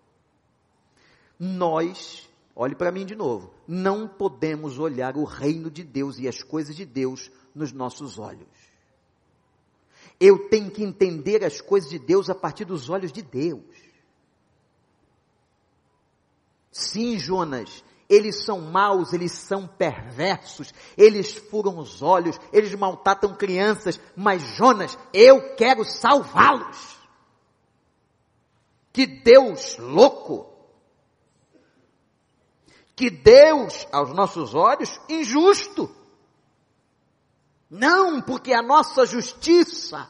[1.40, 6.42] Nós, olhe para mim de novo, não podemos olhar o reino de Deus e as
[6.42, 8.50] coisas de Deus nos nossos olhos.
[10.20, 13.75] Eu tenho que entender as coisas de Deus a partir dos olhos de Deus.
[16.76, 23.98] Sim, Jonas, eles são maus, eles são perversos, eles furam os olhos, eles maltratam crianças,
[24.14, 26.98] mas Jonas, eu quero salvá-los.
[28.92, 30.54] Que Deus louco,
[32.94, 35.90] que Deus, aos nossos olhos, injusto.
[37.70, 40.10] Não, porque a nossa justiça,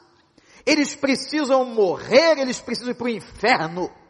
[0.66, 4.05] eles precisam morrer, eles precisam ir para o inferno.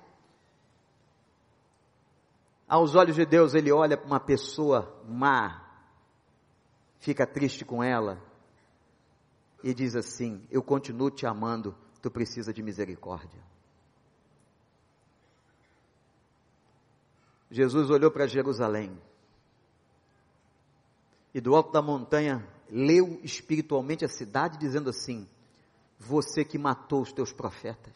[2.68, 5.64] Aos olhos de Deus, ele olha para uma pessoa má,
[7.00, 8.22] fica triste com ela
[9.64, 13.44] e diz assim: Eu continuo te amando, tu precisa de misericórdia.
[17.52, 19.00] Jesus olhou para Jerusalém
[21.34, 25.28] e do alto da montanha leu espiritualmente a cidade, dizendo assim:
[26.00, 27.94] Você que matou os teus profetas,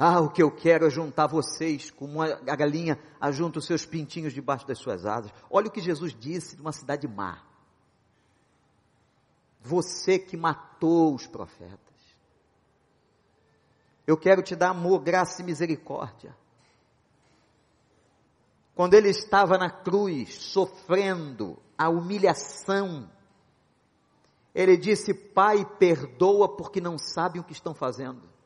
[0.00, 4.32] Ah, o que eu quero é juntar vocês, como a galinha ajunta os seus pintinhos
[4.32, 5.32] debaixo das suas asas.
[5.50, 7.42] Olha o que Jesus disse de uma cidade má.
[9.60, 11.78] Você que matou os profetas.
[14.06, 16.34] Eu quero te dar amor, graça e misericórdia.
[18.76, 23.10] Quando ele estava na cruz, sofrendo a humilhação,
[24.54, 28.37] ele disse: Pai, perdoa porque não sabem o que estão fazendo.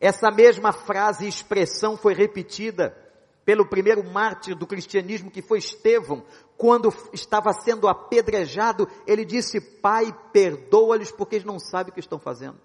[0.00, 2.96] Essa mesma frase e expressão foi repetida
[3.44, 6.24] pelo primeiro mártir do cristianismo, que foi Estevão,
[6.56, 12.18] quando estava sendo apedrejado, ele disse: Pai, perdoa-lhes porque eles não sabem o que estão
[12.18, 12.58] fazendo.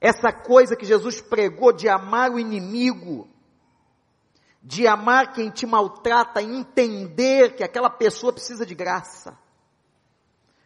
[0.00, 3.26] Essa coisa que Jesus pregou de amar o inimigo,
[4.62, 9.38] de amar quem te maltrata, entender que aquela pessoa precisa de graça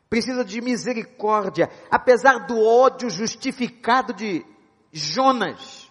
[0.08, 4.44] precisa de misericórdia, apesar do ódio justificado de
[4.92, 5.90] Jonas,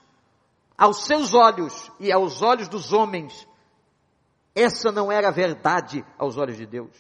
[0.78, 3.47] aos seus olhos e aos olhos dos homens,
[4.55, 6.95] essa não era a verdade aos olhos de Deus.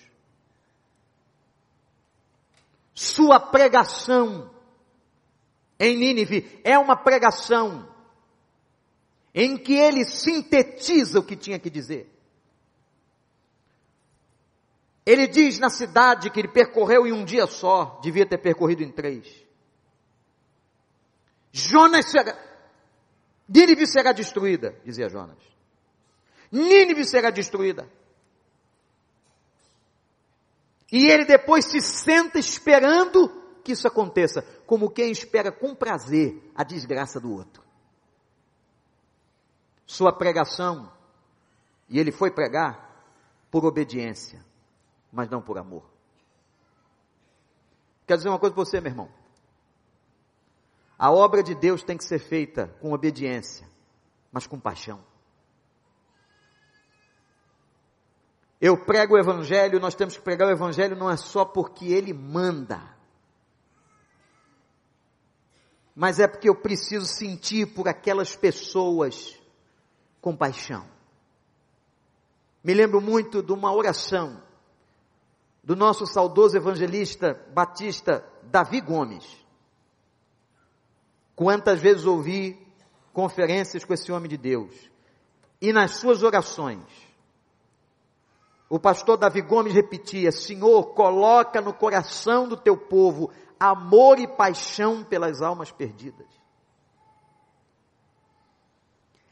[2.93, 4.49] Sua pregação
[5.79, 7.87] em Nínive é uma pregação
[9.33, 12.11] em que ele sintetiza o que tinha que dizer.
[15.07, 18.91] Ele diz na cidade que ele percorreu em um dia só, devia ter percorrido em
[18.91, 19.25] três.
[21.49, 22.37] Jonas será,
[23.47, 25.37] Nínive será destruída, dizia Jonas.
[26.51, 27.89] Nínive será destruída.
[30.91, 33.29] E ele depois se senta esperando
[33.63, 37.63] que isso aconteça, como quem espera com prazer a desgraça do outro.
[39.85, 40.91] Sua pregação,
[41.87, 43.05] e ele foi pregar
[43.49, 44.45] por obediência
[45.11, 45.83] mas não por amor.
[48.05, 49.09] Quero dizer uma coisa para você, meu irmão.
[50.97, 53.67] A obra de Deus tem que ser feita com obediência,
[54.31, 55.03] mas com paixão.
[58.59, 62.11] Eu prego o Evangelho, nós temos que pregar o Evangelho não é só porque Ele
[62.11, 62.81] manda,
[65.95, 69.39] mas é porque eu preciso sentir por aquelas pessoas
[70.21, 70.87] compaixão.
[72.63, 74.41] Me lembro muito de uma oração
[75.67, 79.25] do nosso saudoso evangelista batista Davi Gomes.
[81.35, 82.57] Quantas vezes ouvi
[83.11, 84.89] conferências com esse homem de Deus.
[85.61, 86.85] E nas suas orações,
[88.69, 95.03] o pastor Davi Gomes repetia: Senhor, coloca no coração do teu povo amor e paixão
[95.03, 96.27] pelas almas perdidas.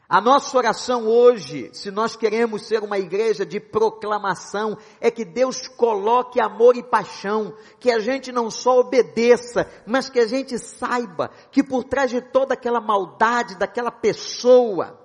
[0.08, 5.66] A nossa oração hoje, se nós queremos ser uma igreja de proclamação, é que Deus
[5.66, 11.30] coloque amor e paixão, que a gente não só obedeça, mas que a gente saiba
[11.50, 14.96] que por trás de toda aquela maldade daquela pessoa,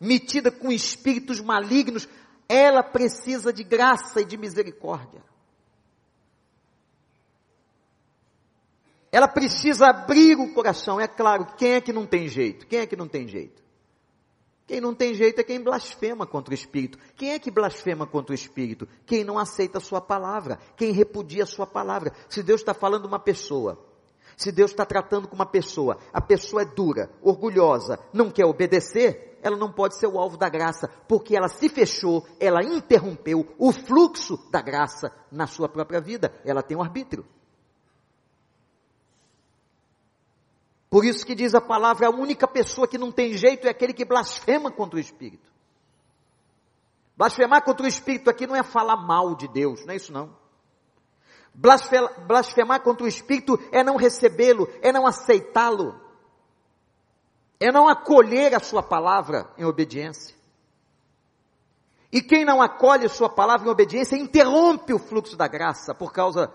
[0.00, 2.08] metida com espíritos malignos,
[2.48, 5.24] ela precisa de graça e de misericórdia.
[9.10, 11.00] Ela precisa abrir o coração.
[11.00, 12.64] É claro, quem é que não tem jeito?
[12.66, 13.63] Quem é que não tem jeito?
[14.66, 16.98] Quem não tem jeito é quem blasfema contra o Espírito.
[17.16, 18.88] Quem é que blasfema contra o Espírito?
[19.04, 22.12] Quem não aceita a sua palavra, quem repudia a sua palavra.
[22.28, 23.78] Se Deus está falando uma pessoa,
[24.36, 29.38] se Deus está tratando com uma pessoa, a pessoa é dura, orgulhosa, não quer obedecer,
[29.42, 33.70] ela não pode ser o alvo da graça, porque ela se fechou, ela interrompeu o
[33.70, 36.32] fluxo da graça na sua própria vida.
[36.42, 37.26] Ela tem um arbítrio.
[40.94, 43.92] Por isso que diz a palavra, a única pessoa que não tem jeito é aquele
[43.92, 45.52] que blasfema contra o Espírito.
[47.16, 50.36] Blasfemar contra o Espírito aqui não é falar mal de Deus, não é isso não.
[51.52, 56.00] Blasfemar contra o Espírito é não recebê-lo, é não aceitá-lo,
[57.58, 60.36] é não acolher a sua palavra em obediência.
[62.12, 66.12] E quem não acolhe a sua palavra em obediência interrompe o fluxo da graça por
[66.12, 66.54] causa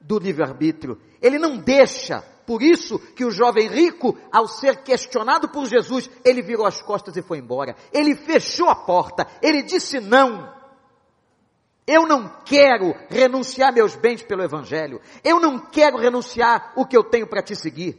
[0.00, 0.98] do livre-arbítrio.
[1.20, 2.32] Ele não deixa.
[2.46, 7.16] Por isso que o jovem rico, ao ser questionado por Jesus, ele virou as costas
[7.16, 7.74] e foi embora.
[7.92, 9.26] Ele fechou a porta.
[9.40, 10.52] Ele disse não.
[11.86, 15.00] Eu não quero renunciar meus bens pelo Evangelho.
[15.22, 17.98] Eu não quero renunciar o que eu tenho para te seguir.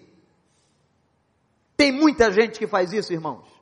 [1.77, 3.54] Tem muita gente que faz isso, irmãos.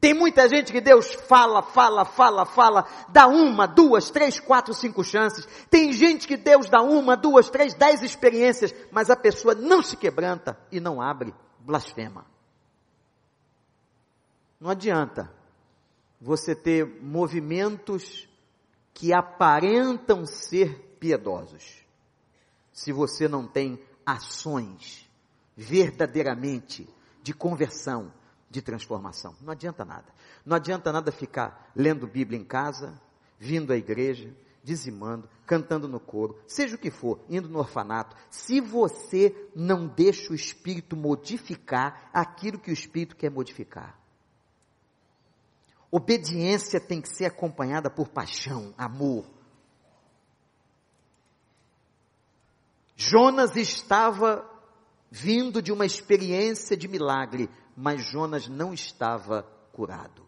[0.00, 5.02] Tem muita gente que Deus fala, fala, fala, fala, dá uma, duas, três, quatro, cinco
[5.02, 5.46] chances.
[5.68, 9.96] Tem gente que Deus dá uma, duas, três, dez experiências, mas a pessoa não se
[9.96, 12.24] quebranta e não abre, blasfema.
[14.60, 15.32] Não adianta
[16.20, 18.28] você ter movimentos
[18.94, 21.84] que aparentam ser piedosos,
[22.72, 25.08] se você não tem ações
[25.56, 26.88] verdadeiramente
[27.22, 28.12] de conversão,
[28.50, 29.34] de transformação.
[29.40, 30.06] Não adianta nada.
[30.44, 33.00] Não adianta nada ficar lendo Bíblia em casa,
[33.38, 38.60] vindo à igreja, dizimando, cantando no coro, seja o que for, indo no orfanato, se
[38.60, 43.98] você não deixa o Espírito modificar aquilo que o Espírito quer modificar.
[45.90, 49.24] Obediência tem que ser acompanhada por paixão, amor.
[52.94, 54.44] Jonas estava
[55.10, 57.48] vindo de uma experiência de milagre,
[57.80, 60.26] mas Jonas não estava curado.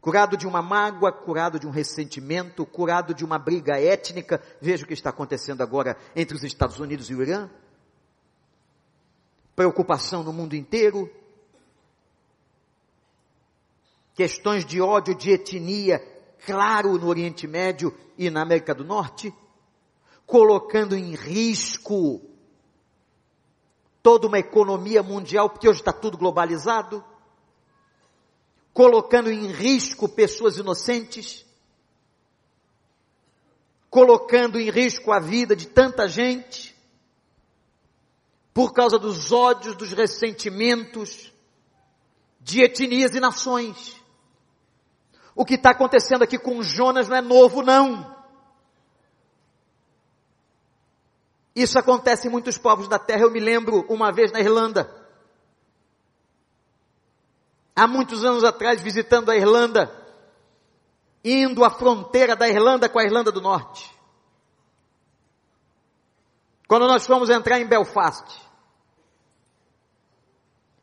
[0.00, 4.42] Curado de uma mágoa, curado de um ressentimento, curado de uma briga étnica.
[4.60, 7.48] Veja o que está acontecendo agora entre os Estados Unidos e o Irã.
[9.54, 11.08] Preocupação no mundo inteiro.
[14.12, 16.00] Questões de ódio, de etnia,
[16.44, 19.32] claro no Oriente Médio e na América do Norte,
[20.26, 22.33] colocando em risco
[24.04, 27.02] toda uma economia mundial, porque hoje está tudo globalizado,
[28.70, 31.46] colocando em risco pessoas inocentes,
[33.88, 36.76] colocando em risco a vida de tanta gente,
[38.52, 41.32] por causa dos ódios, dos ressentimentos,
[42.38, 43.96] de etnias e nações.
[45.34, 48.13] O que está acontecendo aqui com Jonas não é novo, não.
[51.54, 53.22] Isso acontece em muitos povos da terra.
[53.22, 54.90] Eu me lembro uma vez na Irlanda.
[57.76, 59.90] Há muitos anos atrás, visitando a Irlanda,
[61.24, 63.92] indo à fronteira da Irlanda com a Irlanda do Norte.
[66.66, 68.40] Quando nós fomos entrar em Belfast,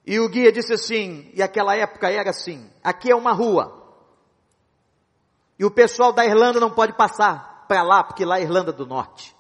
[0.06, 3.82] e o guia disse assim, e aquela época era assim, aqui é uma rua,
[5.58, 8.86] e o pessoal da Irlanda não pode passar para lá, porque lá é Irlanda do
[8.86, 9.36] Norte.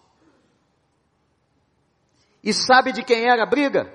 [2.43, 3.93] E sabe de quem era a briga?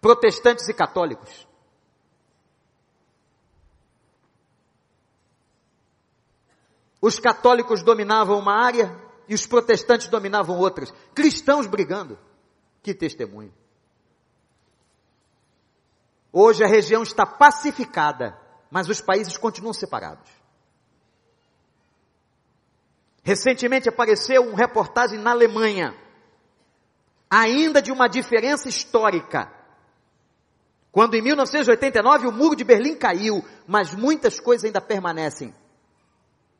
[0.00, 1.46] Protestantes e católicos.
[7.00, 8.98] Os católicos dominavam uma área
[9.28, 10.92] e os protestantes dominavam outras.
[11.14, 12.18] Cristãos brigando.
[12.82, 13.52] Que testemunho.
[16.32, 18.38] Hoje a região está pacificada,
[18.70, 20.30] mas os países continuam separados.
[23.22, 25.94] Recentemente apareceu uma reportagem na Alemanha
[27.30, 29.50] ainda de uma diferença histórica.
[30.90, 35.54] Quando em 1989 o muro de Berlim caiu, mas muitas coisas ainda permanecem.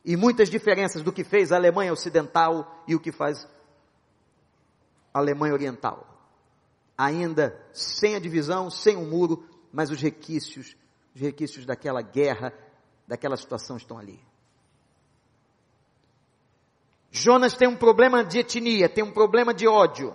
[0.04, 3.46] E muitas diferenças do que fez a Alemanha Ocidental e o que faz
[5.12, 6.06] a Alemanha Oriental.
[6.96, 10.76] Ainda sem a divisão, sem o muro, mas os requisitos,
[11.14, 12.52] os requisitos daquela guerra,
[13.08, 14.20] daquela situação estão ali.
[17.10, 20.14] Jonas tem um problema de etnia, tem um problema de ódio.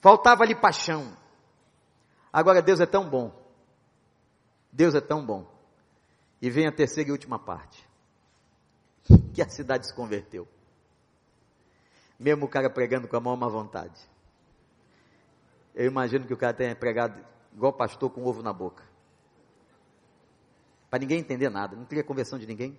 [0.00, 1.16] Faltava-lhe paixão.
[2.32, 3.34] Agora Deus é tão bom.
[4.72, 5.46] Deus é tão bom.
[6.40, 7.86] E vem a terceira e última parte.
[9.34, 10.48] Que a cidade se converteu.
[12.18, 14.00] Mesmo o cara pregando com a mão má vontade.
[15.74, 18.82] Eu imagino que o cara tenha pregado igual pastor com ovo na boca.
[20.90, 21.76] Para ninguém entender nada.
[21.76, 22.76] Não queria conversão de ninguém.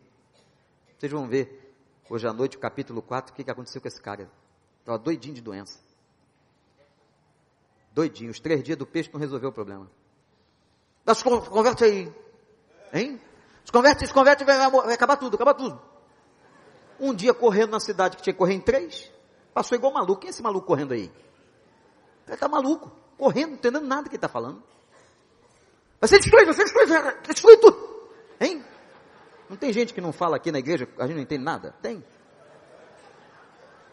[0.98, 1.74] Vocês vão ver
[2.10, 4.30] hoje à noite, o capítulo 4, o que, que aconteceu com esse cara.
[4.80, 5.80] Estava doidinho de doença.
[7.94, 8.32] Doidinho.
[8.32, 9.90] Os três dias do peixe não resolveu o problema.
[11.14, 12.14] Se converte aí.
[12.94, 13.20] Hein?
[13.66, 15.80] Se converte, se converte, vai, vai acabar tudo, acabar tudo.
[17.00, 19.12] Um dia correndo na cidade que tinha que correr em três,
[19.54, 20.22] passou igual maluco.
[20.22, 21.12] Quem é esse maluco correndo aí?
[22.26, 24.62] Ele está maluco, correndo, não entendendo nada que ele está falando.
[26.00, 28.10] Vai ser destruído, vai destruir tudo.
[28.40, 28.64] Hein?
[29.50, 31.76] Não tem gente que não fala aqui na igreja, a gente não entende nada?
[31.82, 32.04] Tem.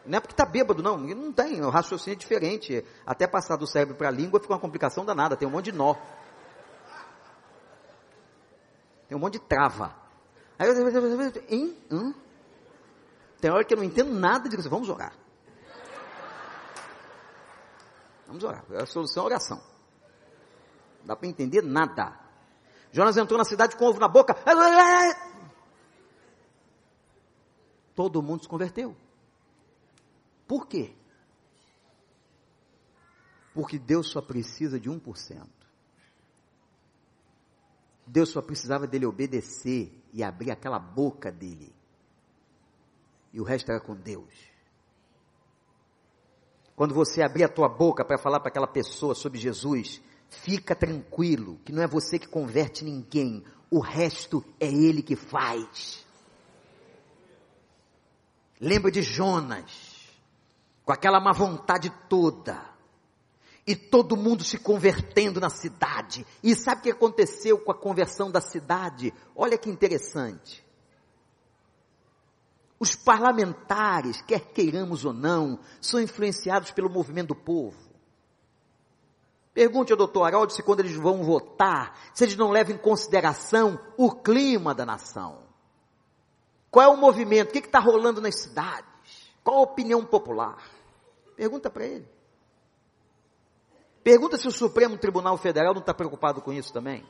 [0.07, 0.97] Não é porque está bêbado, não.
[0.97, 2.83] Não tem, o raciocínio é diferente.
[3.05, 5.73] Até passar do cérebro para a língua fica uma complicação danada, tem um monte de
[5.73, 5.95] nó.
[9.07, 9.93] Tem um monte de trava.
[10.57, 11.77] Aí eu hein?
[11.91, 12.13] Hum?
[13.39, 15.13] Tem hora que eu não entendo nada digo assim, vamos orar.
[18.25, 18.63] Vamos orar.
[18.81, 19.57] A solução é a oração.
[20.99, 22.17] Não dá para entender nada.
[22.91, 24.35] Jonas entrou na cidade com ovo na boca.
[27.93, 28.95] Todo mundo se converteu.
[30.47, 30.93] Por quê?
[33.53, 35.47] Porque Deus só precisa de 1%.
[38.05, 41.75] Deus só precisava dele obedecer e abrir aquela boca dele.
[43.33, 44.33] E o resto era com Deus.
[46.75, 51.59] Quando você abrir a tua boca para falar para aquela pessoa sobre Jesus, fica tranquilo,
[51.65, 56.05] que não é você que converte ninguém, o resto é ele que faz.
[58.61, 59.86] Lembra de Jonas.
[60.87, 62.63] Com aquela má vontade toda,
[63.67, 66.25] e todo mundo se convertendo na cidade.
[66.41, 69.13] E sabe o que aconteceu com a conversão da cidade?
[69.35, 70.65] Olha que interessante.
[72.79, 77.91] Os parlamentares, quer queiramos ou não, são influenciados pelo movimento do povo.
[79.53, 83.77] Pergunte ao doutor Haroldo se quando eles vão votar, se eles não levam em consideração
[83.97, 85.43] o clima da nação.
[86.71, 87.49] Qual é o movimento?
[87.49, 88.87] O que está rolando nas cidades?
[89.43, 90.76] Qual a opinião popular?
[91.37, 92.09] Pergunta para ele.
[94.03, 97.05] Pergunta se o Supremo Tribunal Federal não está preocupado com isso também.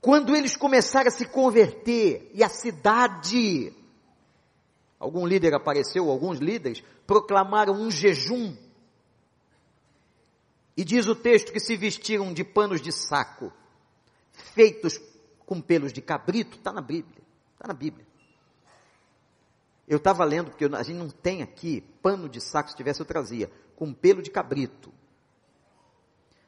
[0.00, 3.74] Quando eles começaram a se converter e a cidade,
[4.98, 8.56] algum líder apareceu, alguns líderes proclamaram um jejum.
[10.76, 13.52] E diz o texto que se vestiram de panos de saco,
[14.32, 15.00] feitos
[15.44, 17.22] com pelos de cabrito, está na Bíblia,
[17.54, 18.09] está na Bíblia.
[19.90, 23.04] Eu estava lendo, porque a gente não tem aqui pano de saco, se tivesse eu
[23.04, 24.94] trazia, com pelo de cabrito.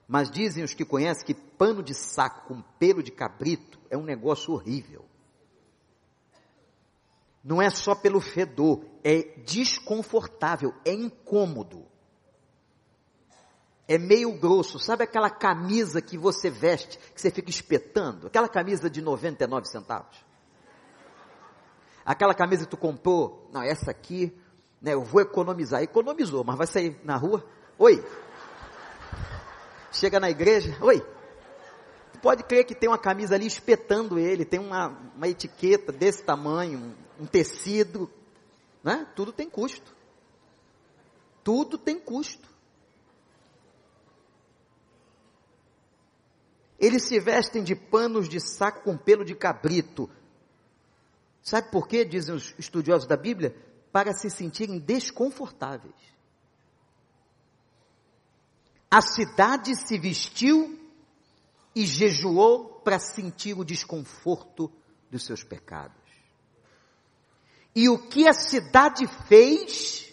[0.07, 4.05] Mas dizem os que conhecem que pano de saco com pelo de cabrito é um
[4.05, 5.05] negócio horrível.
[7.43, 11.85] Não é só pelo fedor, é desconfortável, é incômodo.
[13.89, 18.29] É meio grosso, sabe aquela camisa que você veste, que você fica espetando?
[18.29, 20.32] Aquela camisa de 99 centavos.
[22.05, 24.33] Aquela camisa que tu comprou, não, essa aqui,
[24.81, 25.83] né, eu vou economizar.
[25.83, 27.45] Economizou, mas vai sair na rua.
[27.79, 28.05] Oi.
[29.93, 31.01] Chega na igreja, oi.
[32.13, 36.23] Tu pode crer que tem uma camisa ali espetando ele, tem uma, uma etiqueta desse
[36.23, 38.11] tamanho, um, um tecido,
[38.83, 39.07] né?
[39.15, 39.95] Tudo tem custo.
[41.45, 42.49] Tudo tem custo.
[46.79, 50.11] Eles se vestem de panos de saco com pelo de cabrito,
[51.43, 53.55] Sabe por quê, dizem os estudiosos da Bíblia?
[53.91, 55.95] Para se sentirem desconfortáveis.
[58.91, 60.79] A cidade se vestiu
[61.75, 64.71] e jejuou para sentir o desconforto
[65.11, 65.97] dos seus pecados.
[67.75, 70.13] E o que a cidade fez,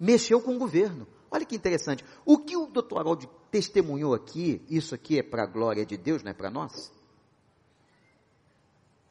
[0.00, 1.06] mexeu com o governo.
[1.30, 2.04] Olha que interessante.
[2.24, 6.22] O que o doutor Haroldo testemunhou aqui, isso aqui é para a glória de Deus,
[6.22, 6.90] não é para nós?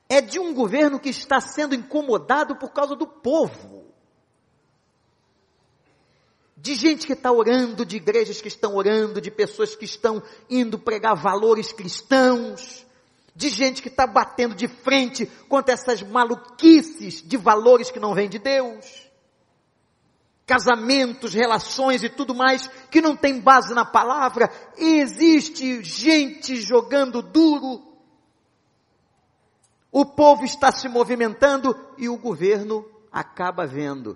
[0.09, 3.85] É de um governo que está sendo incomodado por causa do povo.
[6.55, 10.79] De gente que está orando, de igrejas que estão orando, de pessoas que estão indo
[10.79, 12.85] pregar valores cristãos,
[13.35, 18.27] de gente que está batendo de frente contra essas maluquices de valores que não vêm
[18.27, 19.07] de Deus.
[20.47, 24.49] Casamentos, relações e tudo mais que não tem base na palavra.
[24.77, 27.86] E existe gente jogando duro
[29.99, 34.15] o povo está se movimentando e o governo acaba vendo.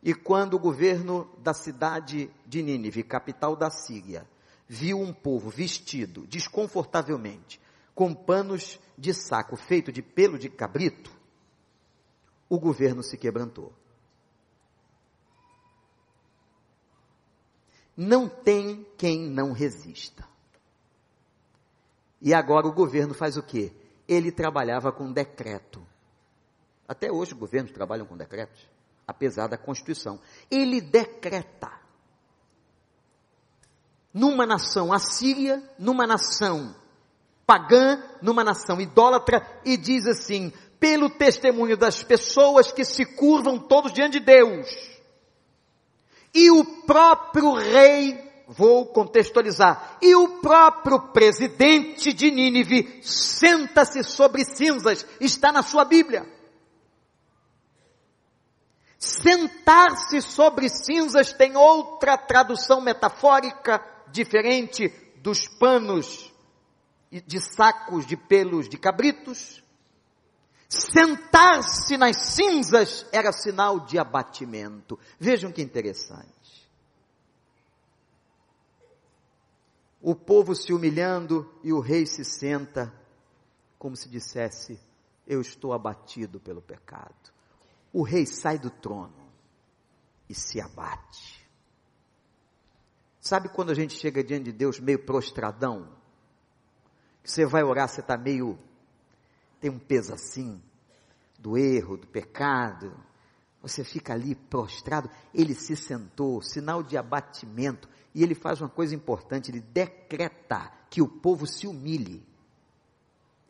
[0.00, 4.24] E quando o governo da cidade de Nínive, capital da Síria,
[4.68, 7.60] viu um povo vestido desconfortavelmente,
[7.92, 11.10] com panos de saco feito de pelo de cabrito,
[12.48, 13.72] o governo se quebrantou.
[17.96, 20.24] Não tem quem não resista.
[22.22, 23.72] E agora o governo faz o quê?
[24.08, 25.84] Ele trabalhava com decreto.
[26.86, 28.68] Até hoje os governos trabalham com decretos,
[29.06, 30.20] apesar da Constituição.
[30.50, 31.72] Ele decreta.
[34.12, 36.74] Numa nação assíria, numa nação
[37.46, 43.92] pagã, numa nação idólatra, e diz assim: pelo testemunho das pessoas que se curvam todos
[43.92, 44.68] diante de Deus,
[46.32, 49.98] e o próprio rei vou contextualizar.
[50.00, 56.26] E o próprio presidente de Nínive senta-se sobre cinzas, está na sua Bíblia.
[58.98, 66.32] Sentar-se sobre cinzas tem outra tradução metafórica diferente dos panos
[67.10, 69.62] de sacos de pelos de cabritos.
[70.68, 74.98] Sentar-se nas cinzas era sinal de abatimento.
[75.18, 76.43] Vejam que interessante.
[80.06, 82.92] O povo se humilhando e o rei se senta,
[83.78, 84.78] como se dissesse:
[85.26, 87.32] Eu estou abatido pelo pecado.
[87.90, 89.32] O rei sai do trono
[90.28, 91.42] e se abate.
[93.18, 95.88] Sabe quando a gente chega diante de Deus meio prostradão?
[97.24, 98.58] Você vai orar, você está meio.
[99.58, 100.62] tem um peso assim,
[101.38, 102.94] do erro, do pecado.
[103.62, 105.08] Você fica ali prostrado.
[105.32, 107.88] Ele se sentou, sinal de abatimento.
[108.14, 112.22] E ele faz uma coisa importante, ele decreta que o povo se humilhe.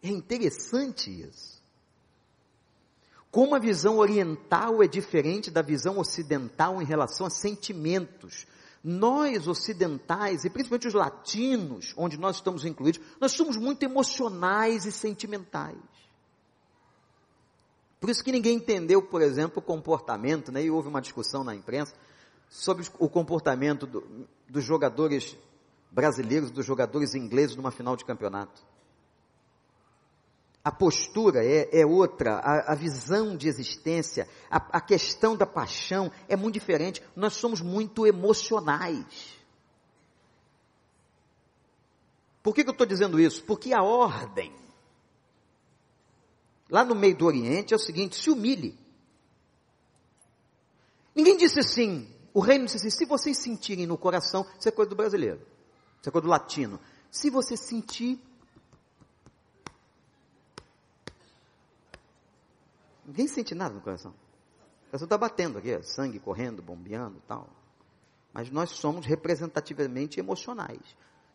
[0.03, 1.63] É interessante isso.
[3.31, 8.47] Como a visão oriental é diferente da visão ocidental em relação a sentimentos.
[8.83, 14.93] Nós ocidentais, e principalmente os latinos, onde nós estamos incluídos, nós somos muito emocionais e
[14.93, 15.77] sentimentais.
[17.99, 20.63] Por isso que ninguém entendeu, por exemplo, o comportamento, né?
[20.63, 21.95] e houve uma discussão na imprensa
[22.49, 25.37] sobre o comportamento do, dos jogadores
[25.91, 28.63] brasileiros, dos jogadores ingleses numa final de campeonato.
[30.63, 36.11] A postura é, é outra, a, a, visão de existência, a, a questão da paixão
[36.27, 37.03] é muito diferente.
[37.15, 39.37] Nós somos muito emocionais.
[42.43, 43.45] Por que, que eu estou dizendo isso?
[43.45, 44.55] Porque a ordem
[46.71, 48.79] lá no meio do Oriente é o seguinte: se humilhe.
[51.15, 54.91] Ninguém disse assim, o reino disse assim: se vocês sentirem no coração, isso é coisa
[54.91, 55.41] do brasileiro,
[56.01, 56.79] isso é coisa do latino.
[57.11, 58.21] Se você sentir.
[63.07, 64.11] Ninguém sente nada no coração.
[64.11, 67.49] O coração está batendo aqui, sangue correndo, bombeando e tal.
[68.33, 70.83] Mas nós somos representativamente emocionais.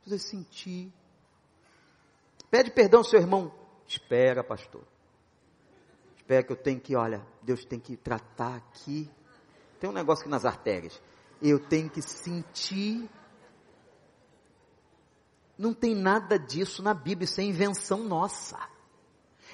[0.04, 0.94] Se você sentir.
[2.52, 3.52] Pede perdão ao seu irmão.
[3.88, 4.84] Espera, pastor
[6.30, 9.10] pé que eu tenho que, olha, Deus tem que tratar aqui.
[9.80, 11.02] Tem um negócio aqui nas artérias.
[11.42, 13.10] Eu tenho que sentir.
[15.58, 18.58] Não tem nada disso na Bíblia, isso é invenção nossa.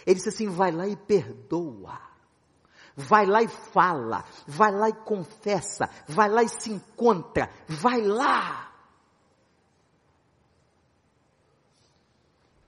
[0.06, 2.00] Ele disse assim: vai lá e perdoa.
[2.98, 8.72] Vai lá e fala, vai lá e confessa, vai lá e se encontra, vai lá.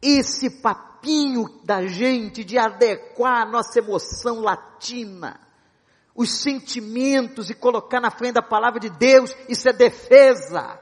[0.01, 5.39] Esse papinho da gente de adequar a nossa emoção latina,
[6.17, 10.79] os sentimentos e colocar na frente da palavra de Deus, isso é defesa.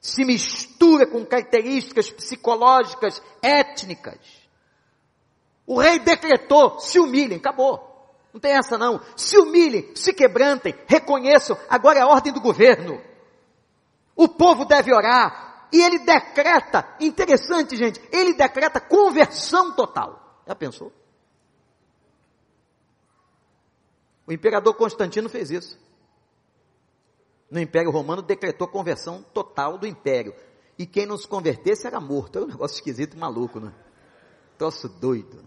[0.00, 4.20] Se mistura com características psicológicas, étnicas.
[5.66, 7.90] O rei decretou, se humilhem, acabou.
[8.32, 9.00] Não tem essa não.
[9.16, 13.02] Se humilhem, se quebrantem, reconheçam, agora é a ordem do governo.
[14.14, 20.42] O povo deve orar, e ele decreta, interessante gente, ele decreta conversão total.
[20.46, 20.92] Já pensou?
[24.32, 25.78] O imperador Constantino fez isso.
[27.50, 30.34] No Império Romano decretou conversão total do império.
[30.78, 32.38] E quem não se convertesse era morto.
[32.38, 33.74] É um negócio esquisito e maluco, né?
[34.56, 35.44] Troço doido.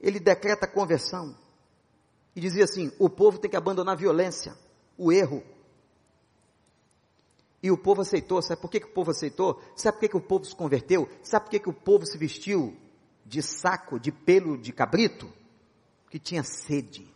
[0.00, 1.36] Ele decreta conversão.
[2.36, 4.56] E dizia assim: o povo tem que abandonar a violência,
[4.96, 5.42] o erro,
[7.60, 8.40] e o povo aceitou.
[8.40, 9.60] Sabe por que, que o povo aceitou?
[9.74, 11.08] Sabe por que, que o povo se converteu?
[11.20, 12.85] Sabe por que, que o povo se vestiu
[13.26, 15.30] de saco, de pelo de cabrito?
[16.04, 17.12] Porque tinha sede.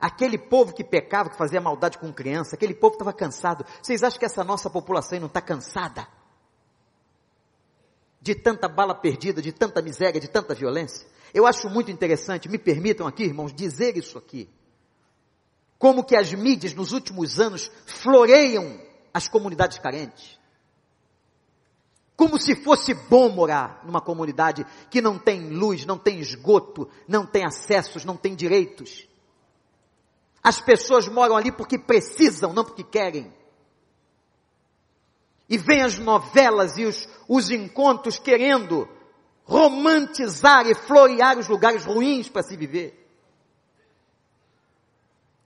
[0.00, 3.64] Aquele povo que pecava, que fazia maldade com criança, aquele povo estava cansado.
[3.82, 6.08] Vocês acham que essa nossa população não está cansada?
[8.20, 11.06] De tanta bala perdida, de tanta miséria, de tanta violência?
[11.32, 14.48] Eu acho muito interessante, me permitam aqui, irmãos, dizer isso aqui
[15.80, 18.78] como que as mídias nos últimos anos floreiam
[19.14, 20.38] as comunidades carentes.
[22.20, 27.24] Como se fosse bom morar numa comunidade que não tem luz, não tem esgoto, não
[27.24, 29.08] tem acessos, não tem direitos.
[30.42, 33.32] As pessoas moram ali porque precisam, não porque querem.
[35.48, 38.86] E vem as novelas e os, os encontros querendo
[39.42, 42.98] romantizar e florear os lugares ruins para se viver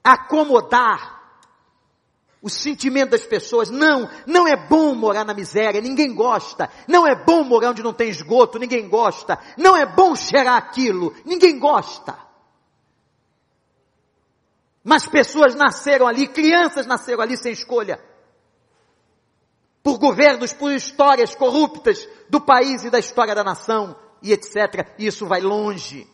[0.03, 1.24] acomodar
[2.45, 3.71] o sentimento das pessoas.
[3.71, 6.69] Não, não é bom morar na miséria, ninguém gosta.
[6.87, 9.39] Não é bom morar onde não tem esgoto, ninguém gosta.
[9.57, 12.19] Não é bom cheirar aquilo, ninguém gosta.
[14.85, 17.99] Mas pessoas nasceram ali, crianças nasceram ali sem escolha.
[19.83, 24.87] Por governos, por histórias corruptas do país e da história da nação e etc.
[24.99, 26.07] Isso vai longe.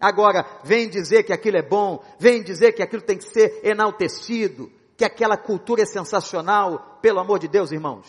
[0.00, 4.70] Agora, vem dizer que aquilo é bom, vem dizer que aquilo tem que ser enaltecido,
[4.96, 8.06] que aquela cultura é sensacional, pelo amor de Deus, irmãos.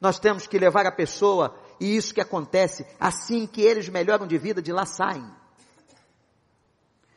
[0.00, 4.36] Nós temos que levar a pessoa, e isso que acontece, assim que eles melhoram de
[4.36, 5.24] vida, de lá saem.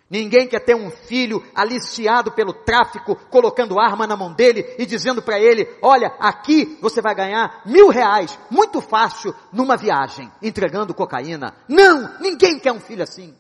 [0.10, 5.22] Ninguém quer ter um filho aliciado pelo tráfico, colocando arma na mão dele e dizendo
[5.22, 11.56] para ele: olha, aqui você vai ganhar mil reais, muito fácil, numa viagem, entregando cocaína.
[11.68, 13.36] Não, ninguém quer um filho assim.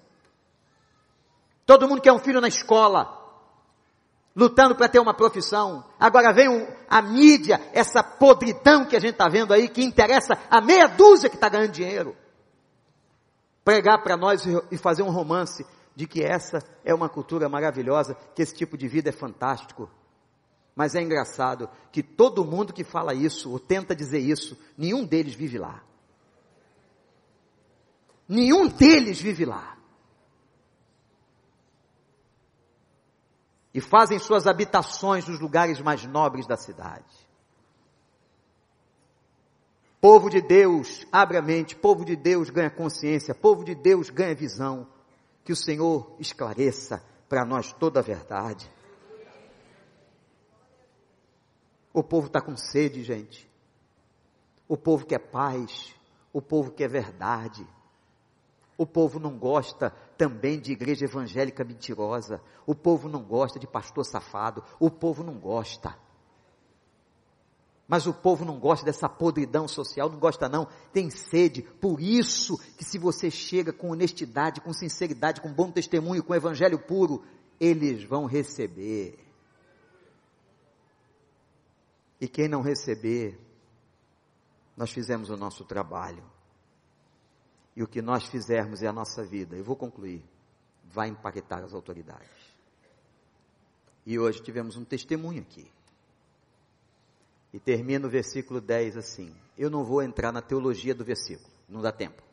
[1.66, 3.19] Todo mundo quer um filho na escola,
[4.36, 5.84] lutando para ter uma profissão.
[6.00, 10.62] Agora vem a mídia, essa podridão que a gente está vendo aí, que interessa a
[10.62, 12.16] meia dúzia que está ganhando dinheiro.
[13.64, 15.66] Pregar para nós e fazer um romance
[15.96, 19.90] de que essa é uma cultura maravilhosa, que esse tipo de vida é fantástico.
[20.76, 25.36] Mas é engraçado que todo mundo que fala isso, ou tenta dizer isso, nenhum deles
[25.36, 25.84] vive lá.
[28.28, 29.79] Nenhum deles vive lá.
[33.80, 37.16] E fazem suas habitações nos lugares mais nobres da cidade.
[40.02, 44.36] Povo de Deus, abre a mente, povo de Deus ganha consciência, povo de Deus ganha
[44.36, 44.86] visão.
[45.46, 48.70] Que o Senhor esclareça para nós toda a verdade.
[51.94, 53.50] O povo está com sede, gente.
[54.68, 55.96] O povo quer paz.
[56.34, 57.66] O povo quer verdade.
[58.80, 62.42] O povo não gosta também de igreja evangélica mentirosa.
[62.66, 64.64] O povo não gosta de pastor safado.
[64.80, 65.98] O povo não gosta.
[67.86, 71.62] Mas o povo não gosta dessa podridão social, não gosta não, tem sede.
[71.62, 76.80] Por isso que se você chega com honestidade, com sinceridade, com bom testemunho, com evangelho
[76.80, 77.22] puro,
[77.60, 79.20] eles vão receber.
[82.22, 83.38] E quem não receber,
[84.78, 86.24] nós fizemos o nosso trabalho.
[87.76, 89.56] E o que nós fizermos é a nossa vida.
[89.56, 90.24] Eu vou concluir.
[90.86, 92.30] Vai impactar as autoridades.
[94.06, 95.72] E hoje tivemos um testemunho aqui.
[97.54, 99.36] E termina o versículo 10 assim.
[99.58, 102.24] Eu não vou entrar na teologia do versículo, não dá tempo.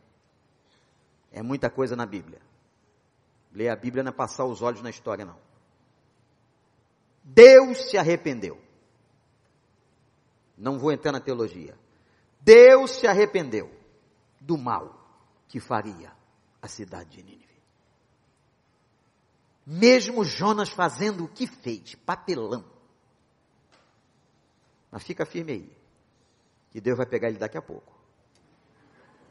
[1.33, 2.41] É muita coisa na Bíblia.
[3.53, 5.39] Ler a Bíblia não é passar os olhos na história, não.
[7.23, 8.59] Deus se arrependeu.
[10.57, 11.77] Não vou entrar na teologia.
[12.41, 13.71] Deus se arrependeu
[14.41, 14.96] do mal
[15.57, 16.13] que faria
[16.61, 17.57] a cidade de Nínive.
[19.65, 22.63] Mesmo Jonas fazendo o que fez, papelão
[24.93, 25.77] mas fica firme aí.
[26.71, 27.91] Que Deus vai pegar ele daqui a pouco.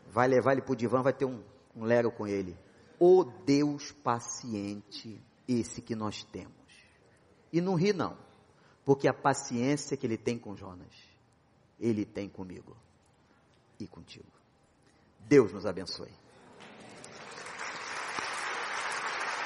[0.08, 1.44] Vai levar ele para o divã, vai ter um,
[1.76, 2.58] um lero com ele.
[3.00, 6.56] O Deus paciente, esse que nós temos.
[7.54, 8.18] E não ri não,
[8.84, 10.94] porque a paciência que ele tem com Jonas,
[11.80, 12.76] ele tem comigo
[13.80, 14.35] e contigo.
[15.28, 16.25] Deus nos abençoe.